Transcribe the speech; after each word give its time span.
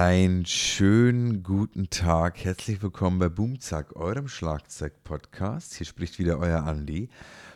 Einen 0.00 0.46
schönen 0.46 1.42
guten 1.42 1.90
Tag. 1.90 2.42
Herzlich 2.42 2.82
willkommen 2.82 3.18
bei 3.18 3.28
Boomzack, 3.28 3.96
eurem 3.96 4.28
Schlagzeug-Podcast. 4.28 5.74
Hier 5.74 5.84
spricht 5.84 6.18
wieder 6.18 6.38
euer 6.38 6.62
Andi. 6.62 7.10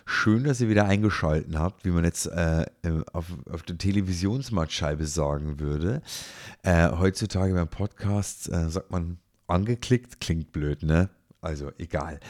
Schön, 0.05 0.45
dass 0.45 0.61
ihr 0.61 0.69
wieder 0.69 0.85
eingeschaltet 0.85 1.57
habt, 1.57 1.87
wie 1.87 1.91
man 1.91 2.05
jetzt 2.05 2.27
äh, 2.27 2.67
auf, 3.15 3.33
auf 3.51 3.63
der 3.63 3.79
Televisionsmattscheibe 3.79 5.07
sagen 5.07 5.59
würde. 5.59 6.03
Äh, 6.63 6.91
heutzutage 6.91 7.55
beim 7.55 7.69
Podcast 7.69 8.51
äh, 8.51 8.69
sagt 8.69 8.91
man 8.91 9.17
angeklickt, 9.47 10.21
klingt 10.21 10.53
blöd, 10.53 10.83
ne? 10.83 11.09
Also 11.45 11.73
egal. 11.79 12.21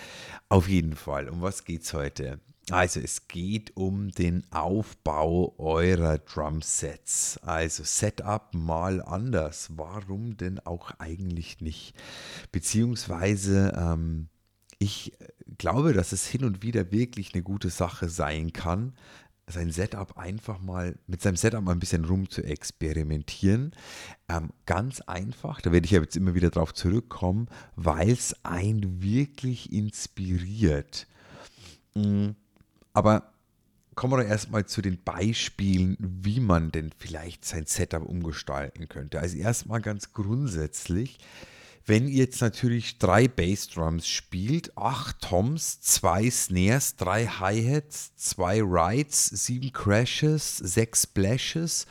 Auf 0.48 0.68
jeden 0.68 0.96
Fall, 0.96 1.28
um 1.28 1.40
was 1.40 1.64
geht's 1.64 1.94
heute? 1.94 2.40
Also 2.70 2.98
es 3.00 3.28
geht 3.28 3.76
um 3.76 4.10
den 4.10 4.42
Aufbau 4.50 5.54
eurer 5.58 6.18
Drumsets. 6.18 7.38
Also 7.42 7.84
Setup 7.84 8.54
mal 8.54 9.02
anders. 9.02 9.68
Warum 9.76 10.36
denn 10.36 10.58
auch 10.60 10.90
eigentlich 10.98 11.60
nicht? 11.60 11.94
Beziehungsweise 12.50 13.72
ähm, 13.76 14.28
ich 14.78 15.12
glaube, 15.58 15.92
dass 15.92 16.12
es 16.12 16.26
hin 16.26 16.44
und 16.44 16.62
wieder 16.62 16.90
wirklich 16.90 17.34
eine 17.34 17.42
gute 17.42 17.70
Sache 17.70 18.08
sein 18.08 18.52
kann, 18.52 18.94
sein 19.46 19.70
Setup 19.70 20.16
einfach 20.16 20.60
mal, 20.60 20.96
mit 21.06 21.20
seinem 21.22 21.36
Setup 21.36 21.62
mal 21.62 21.72
ein 21.72 21.80
bisschen 21.80 22.04
rum 22.04 22.30
zu 22.30 22.42
experimentieren. 22.42 23.72
Ähm, 24.28 24.50
ganz 24.66 25.00
einfach, 25.02 25.60
da 25.60 25.72
werde 25.72 25.84
ich 25.84 25.90
ja 25.90 26.00
jetzt 26.00 26.16
immer 26.16 26.34
wieder 26.34 26.50
drauf 26.50 26.72
zurückkommen, 26.72 27.48
weil 27.76 28.10
es 28.10 28.34
einen 28.44 29.02
wirklich 29.02 29.72
inspiriert. 29.72 31.06
Mhm 31.94 32.36
aber 32.94 33.32
kommen 33.96 34.18
wir 34.18 34.24
erstmal 34.24 34.64
zu 34.64 34.80
den 34.80 35.02
Beispielen, 35.02 35.96
wie 36.00 36.40
man 36.40 36.72
denn 36.72 36.90
vielleicht 36.96 37.44
sein 37.44 37.66
Setup 37.66 38.02
umgestalten 38.02 38.88
könnte. 38.88 39.20
Also 39.20 39.36
erstmal 39.36 39.80
ganz 39.82 40.12
grundsätzlich, 40.12 41.18
wenn 41.86 42.08
ihr 42.08 42.24
jetzt 42.24 42.40
natürlich 42.40 42.98
drei 42.98 43.28
Bassdrums 43.28 44.08
spielt, 44.08 44.76
acht 44.76 45.20
Toms, 45.20 45.80
zwei 45.80 46.30
Snares, 46.30 46.96
drei 46.96 47.26
Hi-Hats, 47.26 48.14
zwei 48.16 48.62
Rides, 48.62 49.26
sieben 49.26 49.72
Crashes, 49.72 50.56
sechs 50.58 51.02
Splashes, 51.02 51.86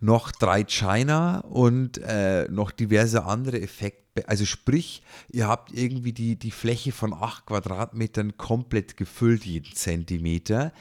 noch 0.00 0.32
drei 0.32 0.64
China 0.64 1.40
und 1.40 1.98
äh, 1.98 2.46
noch 2.50 2.70
diverse 2.70 3.24
andere 3.24 3.60
Effekte 3.60 4.08
also 4.26 4.44
sprich, 4.44 5.02
ihr 5.30 5.46
habt 5.46 5.72
irgendwie 5.72 6.12
die, 6.12 6.34
die 6.36 6.50
Fläche 6.50 6.90
von 6.90 7.12
8 7.12 7.46
Quadratmetern 7.46 8.36
komplett 8.36 8.96
gefüllt, 8.96 9.44
jeden 9.44 9.72
Zentimeter. 9.74 10.72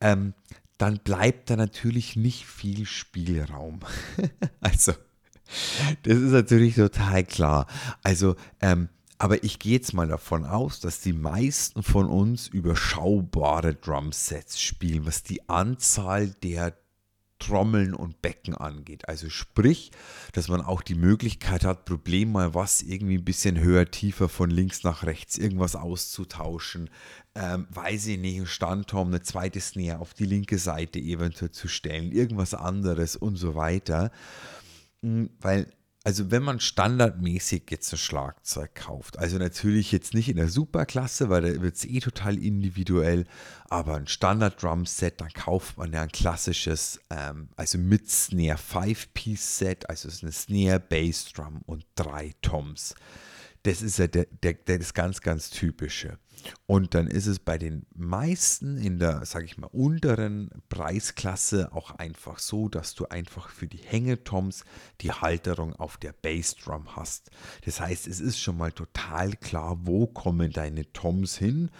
Ähm, 0.00 0.34
dann 0.78 0.98
bleibt 0.98 1.50
da 1.50 1.56
natürlich 1.56 2.14
nicht 2.14 2.46
viel 2.46 2.86
Spielraum. 2.86 3.80
also, 4.60 4.92
das 6.02 6.16
ist 6.16 6.32
natürlich 6.32 6.74
total 6.74 7.24
klar. 7.24 7.66
Also, 8.02 8.36
ähm, 8.60 8.88
aber 9.18 9.44
ich 9.44 9.58
gehe 9.58 9.72
jetzt 9.72 9.94
mal 9.94 10.08
davon 10.08 10.44
aus, 10.44 10.80
dass 10.80 11.00
die 11.00 11.12
meisten 11.12 11.82
von 11.82 12.06
uns 12.06 12.48
überschaubare 12.48 13.74
Drumsets 13.74 14.60
spielen, 14.60 15.06
was 15.06 15.22
die 15.22 15.48
Anzahl 15.48 16.28
der 16.42 16.74
Trommeln 17.38 17.94
und 17.94 18.22
Becken 18.22 18.54
angeht. 18.54 19.08
Also 19.08 19.28
sprich, 19.28 19.90
dass 20.32 20.48
man 20.48 20.60
auch 20.60 20.82
die 20.82 20.94
Möglichkeit 20.94 21.64
hat, 21.64 21.84
Problem 21.84 22.32
mal 22.32 22.54
was 22.54 22.80
irgendwie 22.82 23.18
ein 23.18 23.24
bisschen 23.24 23.60
höher, 23.60 23.90
tiefer 23.90 24.28
von 24.28 24.50
links 24.50 24.82
nach 24.82 25.02
rechts 25.04 25.36
irgendwas 25.36 25.76
auszutauschen. 25.76 26.90
Ähm, 27.34 27.66
weiß 27.70 28.06
ich 28.06 28.18
nicht, 28.18 28.40
ein 28.40 28.46
Standturm, 28.46 29.08
eine 29.08 29.22
zweite 29.22 29.60
Snare 29.60 29.98
auf 29.98 30.14
die 30.14 30.26
linke 30.26 30.58
Seite 30.58 30.98
eventuell 30.98 31.50
zu 31.50 31.68
stellen, 31.68 32.12
irgendwas 32.12 32.54
anderes 32.54 33.16
und 33.16 33.36
so 33.36 33.54
weiter. 33.54 34.10
Weil 35.40 35.66
also 36.06 36.30
wenn 36.30 36.42
man 36.42 36.60
standardmäßig 36.60 37.62
jetzt 37.70 37.90
ein 37.94 37.96
Schlagzeug 37.96 38.74
kauft, 38.74 39.18
also 39.18 39.38
natürlich 39.38 39.90
jetzt 39.90 40.12
nicht 40.12 40.28
in 40.28 40.36
der 40.36 40.48
Superklasse, 40.50 41.30
weil 41.30 41.40
da 41.40 41.62
wird 41.62 41.76
es 41.76 41.86
eh 41.86 42.00
total 42.00 42.36
individuell, 42.36 43.24
aber 43.70 43.96
ein 43.96 44.06
Standard-Drum-Set, 44.06 45.22
dann 45.22 45.32
kauft 45.32 45.78
man 45.78 45.94
ja 45.94 46.02
ein 46.02 46.12
klassisches, 46.12 47.00
ähm, 47.08 47.48
also 47.56 47.78
mit 47.78 48.10
Snare 48.10 48.58
5-Piece-Set, 48.58 49.88
also 49.88 50.08
es 50.08 50.16
ist 50.16 50.22
eine 50.22 50.32
Snare, 50.32 50.78
Bass-Drum 50.78 51.62
und 51.64 51.86
drei 51.94 52.34
Toms. 52.42 52.94
Das 53.64 53.80
ist 53.80 53.98
ja 53.98 54.06
der, 54.06 54.26
der, 54.26 54.54
das 54.78 54.92
ganz, 54.92 55.22
ganz 55.22 55.48
typische. 55.48 56.18
Und 56.66 56.94
dann 56.94 57.06
ist 57.06 57.26
es 57.26 57.38
bei 57.38 57.56
den 57.56 57.86
meisten 57.94 58.76
in 58.76 58.98
der, 58.98 59.24
sage 59.24 59.46
ich 59.46 59.56
mal, 59.56 59.68
unteren 59.68 60.50
Preisklasse 60.68 61.72
auch 61.72 61.92
einfach 61.92 62.38
so, 62.38 62.68
dass 62.68 62.94
du 62.94 63.06
einfach 63.06 63.48
für 63.48 63.66
die 63.66 63.78
Hängetoms 63.78 64.64
die 65.00 65.12
Halterung 65.12 65.74
auf 65.74 65.96
der 65.96 66.12
Bassdrum 66.12 66.94
hast. 66.94 67.30
Das 67.64 67.80
heißt, 67.80 68.06
es 68.06 68.20
ist 68.20 68.38
schon 68.38 68.58
mal 68.58 68.70
total 68.70 69.32
klar, 69.32 69.78
wo 69.80 70.06
kommen 70.06 70.50
deine 70.50 70.92
Toms 70.92 71.38
hin. 71.38 71.70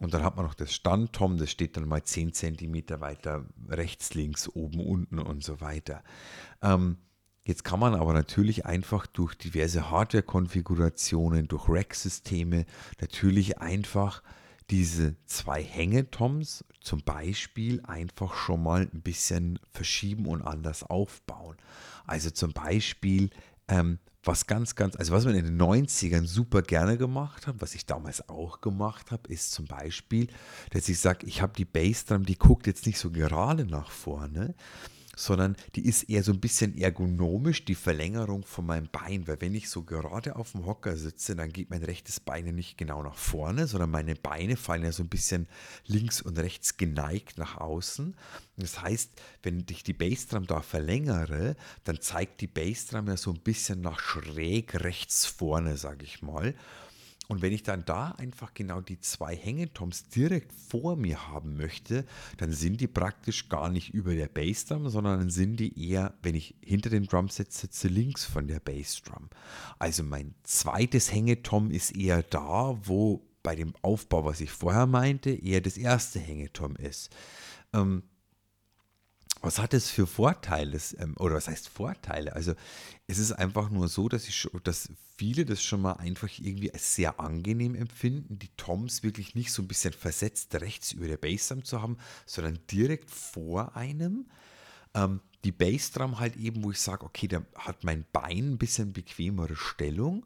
Und 0.00 0.14
dann 0.14 0.24
hat 0.24 0.36
man 0.36 0.44
noch 0.44 0.54
das 0.54 0.74
Standtom, 0.74 1.38
das 1.38 1.52
steht 1.52 1.76
dann 1.76 1.86
mal 1.86 2.02
10 2.02 2.32
cm 2.32 3.00
weiter 3.00 3.46
rechts, 3.68 4.14
links, 4.14 4.48
oben, 4.48 4.80
unten 4.80 5.20
und 5.20 5.44
so 5.44 5.60
weiter. 5.60 6.02
Ähm, 6.62 6.98
Jetzt 7.48 7.64
kann 7.64 7.80
man 7.80 7.94
aber 7.94 8.12
natürlich 8.12 8.66
einfach 8.66 9.06
durch 9.06 9.34
diverse 9.34 9.90
Hardware-Konfigurationen, 9.90 11.48
durch 11.48 11.66
Rack-Systeme 11.66 12.66
natürlich 13.00 13.56
einfach 13.56 14.22
diese 14.68 15.16
zwei 15.24 15.62
Hängetoms 15.62 16.62
zum 16.82 17.00
Beispiel 17.00 17.80
einfach 17.86 18.34
schon 18.34 18.62
mal 18.62 18.82
ein 18.92 19.00
bisschen 19.00 19.58
verschieben 19.72 20.26
und 20.26 20.42
anders 20.42 20.82
aufbauen. 20.82 21.56
Also 22.06 22.28
zum 22.28 22.52
Beispiel, 22.52 23.30
ähm, 23.68 23.98
was 24.22 24.46
ganz, 24.46 24.74
ganz, 24.74 24.94
also 24.96 25.14
was 25.14 25.24
man 25.24 25.34
in 25.34 25.46
den 25.46 25.58
90ern 25.58 26.26
super 26.26 26.60
gerne 26.60 26.98
gemacht 26.98 27.46
hat, 27.46 27.62
was 27.62 27.74
ich 27.74 27.86
damals 27.86 28.28
auch 28.28 28.60
gemacht 28.60 29.10
habe, 29.10 29.32
ist 29.32 29.52
zum 29.52 29.64
Beispiel, 29.64 30.26
dass 30.72 30.86
ich 30.90 31.00
sage, 31.00 31.24
ich 31.24 31.40
habe 31.40 31.54
die 31.56 31.64
Bassdrum, 31.64 32.26
die 32.26 32.36
guckt 32.36 32.66
jetzt 32.66 32.84
nicht 32.84 32.98
so 32.98 33.10
gerade 33.10 33.64
nach 33.64 33.90
vorne, 33.90 34.54
sondern 35.18 35.56
die 35.74 35.84
ist 35.84 36.04
eher 36.04 36.22
so 36.22 36.30
ein 36.30 36.38
bisschen 36.38 36.78
ergonomisch, 36.78 37.64
die 37.64 37.74
Verlängerung 37.74 38.44
von 38.44 38.64
meinem 38.64 38.88
Bein, 38.88 39.26
weil 39.26 39.40
wenn 39.40 39.52
ich 39.52 39.68
so 39.68 39.82
gerade 39.82 40.36
auf 40.36 40.52
dem 40.52 40.64
Hocker 40.64 40.96
sitze, 40.96 41.34
dann 41.34 41.52
geht 41.52 41.70
mein 41.70 41.82
rechtes 41.82 42.20
Bein 42.20 42.44
nicht 42.54 42.78
genau 42.78 43.02
nach 43.02 43.16
vorne, 43.16 43.66
sondern 43.66 43.90
meine 43.90 44.14
Beine 44.14 44.56
fallen 44.56 44.84
ja 44.84 44.92
so 44.92 45.02
ein 45.02 45.08
bisschen 45.08 45.48
links 45.86 46.22
und 46.22 46.38
rechts 46.38 46.76
geneigt 46.76 47.36
nach 47.36 47.56
außen. 47.56 48.14
Das 48.58 48.80
heißt, 48.80 49.10
wenn 49.42 49.66
ich 49.68 49.82
die 49.82 49.92
Bassdrum 49.92 50.46
da 50.46 50.62
verlängere, 50.62 51.56
dann 51.82 52.00
zeigt 52.00 52.40
die 52.40 52.46
Bassdrum 52.46 53.08
ja 53.08 53.16
so 53.16 53.32
ein 53.32 53.40
bisschen 53.40 53.80
nach 53.80 53.98
schräg 53.98 54.84
rechts 54.84 55.26
vorne, 55.26 55.76
sage 55.76 56.04
ich 56.04 56.22
mal. 56.22 56.54
Und 57.28 57.42
wenn 57.42 57.52
ich 57.52 57.62
dann 57.62 57.84
da 57.84 58.12
einfach 58.12 58.54
genau 58.54 58.80
die 58.80 59.00
zwei 59.00 59.36
Hängetoms 59.36 60.08
direkt 60.08 60.50
vor 60.50 60.96
mir 60.96 61.28
haben 61.28 61.58
möchte, 61.58 62.06
dann 62.38 62.52
sind 62.52 62.80
die 62.80 62.86
praktisch 62.86 63.50
gar 63.50 63.68
nicht 63.68 63.92
über 63.92 64.14
der 64.14 64.28
Bassdrum, 64.28 64.88
sondern 64.88 65.20
dann 65.20 65.30
sind 65.30 65.58
die 65.60 65.90
eher, 65.90 66.14
wenn 66.22 66.34
ich 66.34 66.54
hinter 66.64 66.88
dem 66.88 67.06
Drumset 67.06 67.52
sitze, 67.52 67.88
links 67.88 68.24
von 68.24 68.48
der 68.48 68.60
Bassdrum. 68.60 69.28
Also 69.78 70.02
mein 70.02 70.34
zweites 70.42 71.12
Hängetom 71.12 71.70
ist 71.70 71.94
eher 71.94 72.22
da, 72.22 72.78
wo 72.84 73.22
bei 73.42 73.54
dem 73.54 73.74
Aufbau, 73.82 74.24
was 74.24 74.40
ich 74.40 74.50
vorher 74.50 74.86
meinte, 74.86 75.30
eher 75.30 75.60
das 75.60 75.76
erste 75.76 76.18
Hängetom 76.18 76.76
ist. 76.76 77.14
Ähm, 77.74 78.04
was 79.42 79.58
hat 79.58 79.74
es 79.74 79.90
für 79.90 80.06
Vorteile? 80.06 80.78
Ähm, 80.98 81.14
oder 81.18 81.34
was 81.36 81.48
heißt 81.48 81.68
Vorteile? 81.68 82.34
Also 82.34 82.54
es 83.06 83.18
ist 83.18 83.32
einfach 83.32 83.70
nur 83.70 83.88
so, 83.88 84.08
dass, 84.08 84.26
ich, 84.26 84.48
dass 84.64 84.88
viele 85.18 85.44
das 85.44 85.62
schon 85.62 85.82
mal 85.82 85.94
einfach 85.94 86.30
irgendwie 86.38 86.72
als 86.72 86.94
sehr 86.94 87.18
angenehm 87.18 87.74
empfinden, 87.74 88.38
die 88.38 88.50
Toms 88.56 89.02
wirklich 89.02 89.34
nicht 89.34 89.52
so 89.52 89.62
ein 89.62 89.68
bisschen 89.68 89.92
versetzt 89.92 90.54
rechts 90.54 90.92
über 90.92 91.08
der 91.08 91.16
Bassdrum 91.16 91.64
zu 91.64 91.82
haben, 91.82 91.98
sondern 92.24 92.60
direkt 92.70 93.10
vor 93.10 93.76
einem. 93.76 94.26
Ähm, 94.94 95.20
die 95.44 95.52
Bassdrum 95.52 96.20
halt 96.20 96.36
eben, 96.36 96.62
wo 96.62 96.70
ich 96.70 96.80
sage, 96.80 97.04
okay, 97.04 97.26
da 97.26 97.42
hat 97.56 97.82
mein 97.82 98.06
Bein 98.12 98.52
ein 98.52 98.58
bisschen 98.58 98.92
bequemere 98.92 99.56
Stellung. 99.56 100.24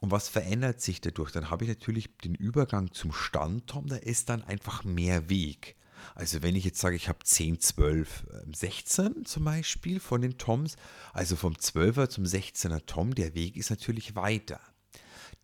Und 0.00 0.10
was 0.10 0.28
verändert 0.28 0.80
sich 0.80 1.02
dadurch? 1.02 1.30
Dann 1.30 1.50
habe 1.50 1.64
ich 1.64 1.68
natürlich 1.68 2.16
den 2.18 2.34
Übergang 2.34 2.92
zum 2.92 3.12
Standtom, 3.12 3.86
da 3.86 3.96
ist 3.96 4.30
dann 4.30 4.42
einfach 4.42 4.84
mehr 4.84 5.28
Weg. 5.28 5.76
Also 6.14 6.42
wenn 6.42 6.56
ich 6.56 6.64
jetzt 6.64 6.80
sage, 6.80 6.96
ich 6.96 7.08
habe 7.08 7.18
10, 7.22 7.60
12, 7.60 8.26
16 8.54 9.24
zum 9.24 9.44
Beispiel 9.44 10.00
von 10.00 10.22
den 10.22 10.38
Toms, 10.38 10.76
also 11.12 11.36
vom 11.36 11.54
12er 11.54 12.08
zum 12.08 12.24
16er 12.24 12.84
Tom, 12.86 13.14
der 13.14 13.34
Weg 13.34 13.56
ist 13.56 13.70
natürlich 13.70 14.14
weiter. 14.14 14.60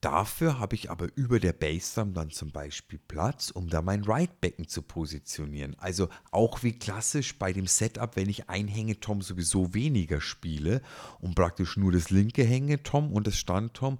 Dafür 0.00 0.58
habe 0.58 0.76
ich 0.76 0.90
aber 0.90 1.08
über 1.14 1.40
der 1.40 1.52
Bassdrum 1.52 2.14
dann 2.14 2.30
zum 2.30 2.52
Beispiel 2.52 2.98
Platz, 2.98 3.50
um 3.50 3.68
da 3.68 3.82
mein 3.82 4.02
Ride-Becken 4.02 4.66
zu 4.66 4.80
positionieren. 4.80 5.76
Also 5.78 6.08
auch 6.30 6.62
wie 6.62 6.72
klassisch 6.72 7.38
bei 7.38 7.52
dem 7.52 7.66
Setup, 7.66 8.16
wenn 8.16 8.30
ich 8.30 8.48
ein 8.48 8.66
Hängetom 8.66 9.20
sowieso 9.20 9.74
weniger 9.74 10.22
spiele 10.22 10.80
und 11.18 11.34
praktisch 11.34 11.76
nur 11.76 11.92
das 11.92 12.08
linke 12.08 12.42
Hängetom 12.42 13.12
und 13.12 13.26
das 13.26 13.36
Standtom, 13.36 13.98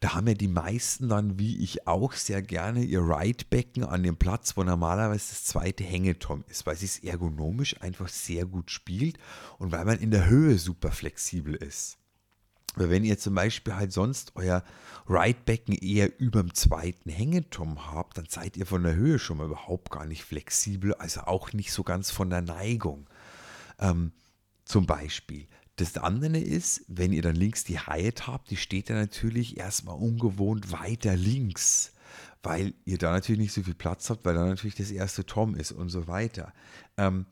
da 0.00 0.14
haben 0.14 0.26
ja 0.26 0.32
die 0.32 0.48
meisten 0.48 1.10
dann, 1.10 1.38
wie 1.38 1.62
ich 1.62 1.86
auch, 1.86 2.14
sehr 2.14 2.40
gerne 2.40 2.82
ihr 2.82 3.02
Ride-Becken 3.02 3.84
an 3.84 4.04
dem 4.04 4.16
Platz, 4.16 4.56
wo 4.56 4.64
normalerweise 4.64 5.28
das 5.28 5.44
zweite 5.44 5.84
Hängetom 5.84 6.44
ist, 6.48 6.64
weil 6.64 6.76
es 6.76 6.98
ergonomisch 7.00 7.78
einfach 7.82 8.08
sehr 8.08 8.46
gut 8.46 8.70
spielt 8.70 9.18
und 9.58 9.70
weil 9.70 9.84
man 9.84 9.98
in 9.98 10.12
der 10.12 10.30
Höhe 10.30 10.56
super 10.56 10.92
flexibel 10.92 11.54
ist. 11.54 11.98
Weil 12.74 12.90
wenn 12.90 13.04
ihr 13.04 13.18
zum 13.18 13.34
Beispiel 13.34 13.74
halt 13.74 13.92
sonst 13.92 14.32
euer 14.34 14.64
Ridebecken 15.08 15.74
eher 15.74 16.18
über 16.20 16.42
dem 16.42 16.54
zweiten 16.54 17.10
Hängeturm 17.10 17.92
habt, 17.92 18.16
dann 18.16 18.26
seid 18.28 18.56
ihr 18.56 18.66
von 18.66 18.82
der 18.82 18.94
Höhe 18.94 19.18
schon 19.18 19.38
mal 19.38 19.46
überhaupt 19.46 19.90
gar 19.90 20.06
nicht 20.06 20.24
flexibel, 20.24 20.94
also 20.94 21.22
auch 21.22 21.52
nicht 21.52 21.72
so 21.72 21.82
ganz 21.82 22.10
von 22.10 22.30
der 22.30 22.42
Neigung. 22.42 23.08
Ähm, 23.78 24.12
zum 24.64 24.86
Beispiel. 24.86 25.48
Das 25.76 25.96
andere 25.96 26.38
ist, 26.38 26.84
wenn 26.88 27.12
ihr 27.12 27.22
dann 27.22 27.34
links 27.34 27.64
die 27.64 27.78
Hyatt 27.78 28.26
habt, 28.26 28.50
die 28.50 28.56
steht 28.56 28.90
dann 28.90 28.98
natürlich 28.98 29.56
erstmal 29.56 29.96
ungewohnt 29.96 30.70
weiter 30.70 31.16
links, 31.16 31.92
weil 32.42 32.74
ihr 32.84 32.98
da 32.98 33.12
natürlich 33.12 33.40
nicht 33.40 33.52
so 33.52 33.62
viel 33.62 33.74
Platz 33.74 34.08
habt, 34.10 34.24
weil 34.24 34.34
da 34.34 34.46
natürlich 34.46 34.74
das 34.74 34.90
erste 34.90 35.24
Tom 35.24 35.54
ist 35.54 35.72
und 35.72 35.88
so 35.88 36.06
weiter. 36.06 36.52
Ähm, 36.96 37.26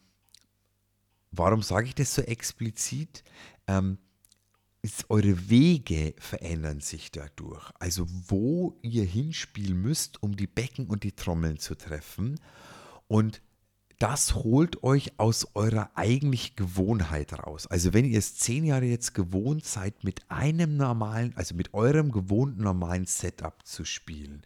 warum 1.31 1.63
sage 1.63 1.87
ich 1.87 1.95
das 1.95 2.15
so 2.15 2.23
explizit? 2.23 3.25
Ähm, 3.67 3.99
ist, 4.83 5.11
eure 5.11 5.51
Wege 5.51 6.15
verändern 6.19 6.81
sich 6.81 7.11
dadurch. 7.11 7.71
Also 7.79 8.07
wo 8.29 8.79
ihr 8.83 9.05
hinspielen 9.05 9.81
müsst, 9.81 10.23
um 10.23 10.37
die 10.37 10.47
Becken 10.47 10.87
und 10.87 11.03
die 11.03 11.13
Trommeln 11.13 11.59
zu 11.59 11.75
treffen. 11.75 12.41
Und 13.09 13.43
das 13.99 14.35
holt 14.35 14.83
euch 14.83 15.19
aus 15.19 15.49
eurer 15.55 15.91
eigentlichen 15.95 16.57
Gewohnheit 16.57 17.35
raus. 17.35 17.67
Also 17.67 17.93
wenn 17.93 18.07
ihr 18.07 18.19
es 18.19 18.37
zehn 18.37 18.65
Jahre 18.65 18.87
jetzt 18.87 19.13
gewohnt 19.13 19.67
seid, 19.67 20.05
mit 20.05 20.23
einem 20.31 20.79
normalen, 20.79 21.37
also 21.37 21.55
mit 21.55 21.75
eurem 21.75 22.11
gewohnten 22.11 22.63
normalen 22.63 23.05
Setup 23.05 23.67
zu 23.67 23.85
spielen 23.85 24.41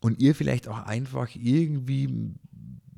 und 0.00 0.18
ihr 0.18 0.34
vielleicht 0.34 0.66
auch 0.66 0.78
einfach 0.78 1.28
irgendwie 1.36 2.34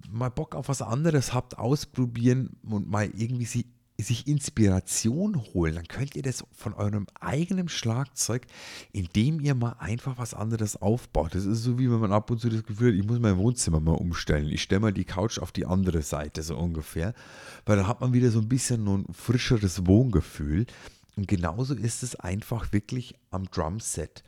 mal 0.09 0.31
Bock 0.31 0.55
auf 0.55 0.69
was 0.69 0.81
anderes 0.81 1.35
habt, 1.35 1.59
ausprobieren 1.59 2.57
und 2.63 2.89
mal 2.89 3.11
irgendwie 3.15 3.45
sie 3.45 3.67
sich 4.03 4.27
Inspiration 4.27 5.37
holen, 5.55 5.75
dann 5.75 5.89
könnt 5.89 6.17
ihr 6.17 6.23
das 6.23 6.45
von 6.53 6.75
eurem 6.75 7.07
eigenen 7.19 7.69
Schlagzeug, 7.69 8.47
indem 8.93 9.41
ihr 9.41 9.55
mal 9.55 9.77
einfach 9.79 10.19
was 10.19 10.35
anderes 10.35 10.77
aufbaut. 10.81 11.35
Das 11.35 11.45
ist 11.45 11.63
so 11.63 11.79
wie 11.79 11.91
wenn 11.91 12.01
man 12.01 12.13
ab 12.13 12.31
und 12.31 12.41
zu 12.41 12.49
das 12.49 12.65
Gefühl 12.65 12.93
hat, 12.93 13.01
ich 13.01 13.07
muss 13.07 13.19
mein 13.19 13.37
Wohnzimmer 13.37 13.81
mal 13.81 13.93
umstellen. 13.93 14.49
Ich 14.49 14.63
stelle 14.63 14.81
mal 14.81 14.93
die 14.93 15.05
Couch 15.05 15.39
auf 15.39 15.53
die 15.53 15.67
andere 15.67 16.03
Seite, 16.03 16.43
so 16.43 16.57
ungefähr. 16.57 17.15
Weil 17.67 17.77
dann 17.77 17.87
hat 17.87 18.01
man 18.01 18.13
wieder 18.13 18.31
so 18.31 18.41
ein 18.41 18.49
bisschen 18.49 18.87
ein 18.87 19.07
frischeres 19.13 19.87
Wohngefühl. 19.87 20.67
Und 21.17 21.29
genauso 21.29 21.75
ist 21.75 22.03
es 22.03 22.17
einfach 22.17 22.73
wirklich 22.73 23.15
am 23.31 23.51
Drumset 23.51 24.23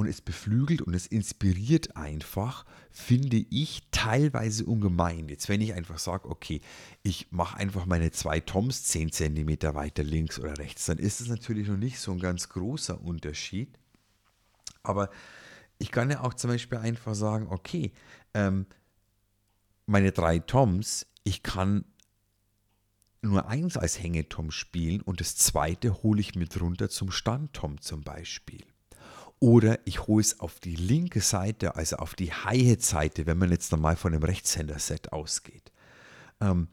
und 0.00 0.06
es 0.06 0.22
beflügelt 0.22 0.80
und 0.80 0.94
es 0.94 1.06
inspiriert 1.06 1.94
einfach, 1.94 2.64
finde 2.90 3.36
ich 3.36 3.82
teilweise 3.90 4.64
ungemein. 4.64 5.28
Jetzt, 5.28 5.50
wenn 5.50 5.60
ich 5.60 5.74
einfach 5.74 5.98
sage, 5.98 6.26
okay, 6.30 6.62
ich 7.02 7.30
mache 7.32 7.58
einfach 7.58 7.84
meine 7.84 8.10
zwei 8.10 8.40
Toms 8.40 8.84
10 8.84 9.12
cm 9.12 9.74
weiter 9.74 10.02
links 10.02 10.38
oder 10.38 10.56
rechts, 10.56 10.86
dann 10.86 10.96
ist 10.96 11.20
es 11.20 11.28
natürlich 11.28 11.68
noch 11.68 11.76
nicht 11.76 12.00
so 12.00 12.12
ein 12.12 12.18
ganz 12.18 12.48
großer 12.48 12.98
Unterschied. 13.02 13.78
Aber 14.82 15.10
ich 15.76 15.90
kann 15.90 16.10
ja 16.10 16.22
auch 16.22 16.32
zum 16.32 16.48
Beispiel 16.48 16.78
einfach 16.78 17.14
sagen, 17.14 17.48
okay, 17.50 17.92
ähm, 18.32 18.64
meine 19.84 20.12
drei 20.12 20.38
Toms, 20.38 21.08
ich 21.24 21.42
kann 21.42 21.84
nur 23.20 23.46
eins 23.48 23.76
als 23.76 24.02
Hängetom 24.02 24.50
spielen 24.50 25.02
und 25.02 25.20
das 25.20 25.36
zweite 25.36 26.02
hole 26.02 26.22
ich 26.22 26.36
mit 26.36 26.58
runter 26.58 26.88
zum 26.88 27.10
Standtom 27.10 27.82
zum 27.82 28.00
Beispiel. 28.00 28.64
Oder 29.40 29.78
ich 29.86 30.06
hole 30.06 30.20
es 30.20 30.38
auf 30.38 30.60
die 30.60 30.76
linke 30.76 31.22
Seite, 31.22 31.74
also 31.74 31.96
auf 31.96 32.14
die 32.14 32.32
Hi-Hat-Seite, 32.32 33.26
wenn 33.26 33.38
man 33.38 33.50
jetzt 33.50 33.72
normal 33.72 33.96
von 33.96 34.12
einem 34.12 34.22
Rechtshänder-Set 34.22 35.12
ausgeht. 35.12 35.72
Ähm, 36.40 36.68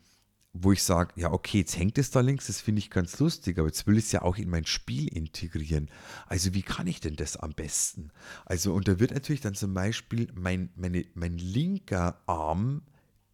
wo 0.53 0.71
ich 0.71 0.83
sage, 0.83 1.13
ja, 1.15 1.31
okay, 1.31 1.59
jetzt 1.59 1.77
hängt 1.77 1.97
es 1.97 2.11
da 2.11 2.19
links, 2.19 2.47
das 2.47 2.61
finde 2.61 2.79
ich 2.79 2.89
ganz 2.89 3.19
lustig, 3.19 3.57
aber 3.57 3.67
jetzt 3.67 3.87
will 3.87 3.97
ich 3.97 4.05
es 4.05 4.11
ja 4.11 4.21
auch 4.21 4.37
in 4.37 4.49
mein 4.49 4.65
Spiel 4.65 5.07
integrieren. 5.07 5.89
Also 6.25 6.53
wie 6.53 6.61
kann 6.61 6.87
ich 6.87 6.99
denn 6.99 7.15
das 7.15 7.37
am 7.37 7.51
besten? 7.51 8.11
Also, 8.45 8.73
und 8.73 8.87
da 8.87 8.99
wird 8.99 9.11
natürlich 9.11 9.41
dann 9.41 9.55
zum 9.55 9.73
Beispiel 9.73 10.27
mein, 10.33 10.69
meine, 10.75 11.05
mein 11.13 11.37
linker 11.37 12.21
Arm 12.25 12.81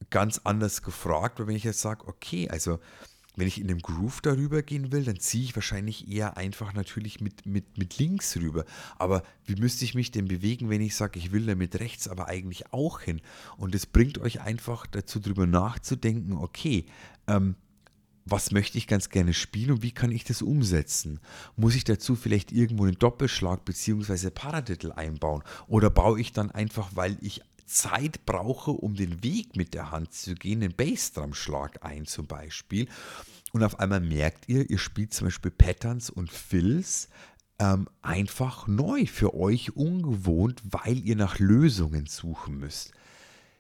ganz 0.10 0.42
anders 0.44 0.82
gefragt, 0.82 1.40
weil 1.40 1.48
wenn 1.48 1.56
ich 1.56 1.64
jetzt 1.64 1.82
sage, 1.82 2.08
okay, 2.08 2.50
also 2.50 2.80
wenn 3.36 3.48
ich 3.48 3.60
in 3.60 3.68
dem 3.68 3.80
Groove 3.80 4.22
darüber 4.22 4.62
gehen 4.62 4.92
will, 4.92 5.04
dann 5.04 5.20
ziehe 5.20 5.44
ich 5.44 5.56
wahrscheinlich 5.56 6.08
eher 6.08 6.38
einfach 6.38 6.74
natürlich 6.74 7.20
mit, 7.20 7.46
mit, 7.46 7.78
mit 7.78 7.98
links 7.98 8.38
rüber. 8.38 8.66
Aber 8.98 9.24
wie 9.46 9.56
müsste 9.56 9.86
ich 9.86 9.96
mich 9.96 10.12
denn 10.12 10.28
bewegen, 10.28 10.70
wenn 10.70 10.82
ich 10.82 10.96
sage, 10.96 11.20
ich 11.20 11.32
will 11.32 11.46
da 11.46 11.56
mit 11.56 11.80
rechts 11.80 12.08
aber 12.08 12.28
eigentlich 12.28 12.72
auch 12.72 13.02
hin? 13.02 13.22
Und 13.58 13.74
es 13.74 13.86
bringt 13.86 14.20
euch 14.20 14.42
einfach 14.42 14.86
dazu, 14.86 15.20
darüber 15.20 15.48
nachzudenken, 15.48 16.34
okay, 16.34 16.86
ähm, 17.28 17.56
was 18.26 18.52
möchte 18.52 18.78
ich 18.78 18.88
ganz 18.88 19.10
gerne 19.10 19.34
spielen 19.34 19.72
und 19.72 19.84
wie 19.84 19.92
kann 19.92 20.12
ich 20.12 20.24
das 20.24 20.42
umsetzen? 20.42 21.20
Muss 21.58 21.76
ich 21.76 21.84
dazu 21.84 22.16
vielleicht 22.16 22.52
irgendwo 22.52 22.86
einen 22.86 22.98
Doppelschlag 22.98 23.66
bzw. 23.66 24.30
Paradiddle 24.30 24.96
einbauen? 24.96 25.44
Oder 25.68 25.90
baue 25.90 26.22
ich 26.22 26.32
dann 26.32 26.50
einfach, 26.50 26.92
weil 26.94 27.18
ich 27.20 27.42
Zeit 27.74 28.26
brauche, 28.26 28.72
um 28.72 28.96
den 28.96 29.24
Weg 29.24 29.56
mit 29.56 29.74
der 29.74 29.92
Hand 29.92 30.14
zu 30.14 30.36
gehen, 30.36 30.62
den 30.62 30.76
Bassdrum-Schlag 30.76 31.84
ein 31.84 32.06
zum 32.06 32.28
Beispiel. 32.28 32.88
Und 33.52 33.64
auf 33.64 33.80
einmal 33.80 34.00
merkt 34.00 34.50
ihr, 34.50 34.70
ihr 34.70 34.80
spielt 34.80 35.14
zum 35.14 35.28
Beispiel 35.28 35.52
Patterns 35.52 36.10
und 36.10 36.32
Fills 36.32 37.10
ähm, 37.60 37.88
einfach 38.02 38.68
neu, 38.68 39.06
für 39.06 39.34
euch 39.36 39.76
ungewohnt, 39.76 40.62
weil 40.70 40.98
ihr 41.00 41.16
nach 41.16 41.40
Lösungen 41.40 42.08
suchen 42.08 42.58
müsst. 42.58 42.94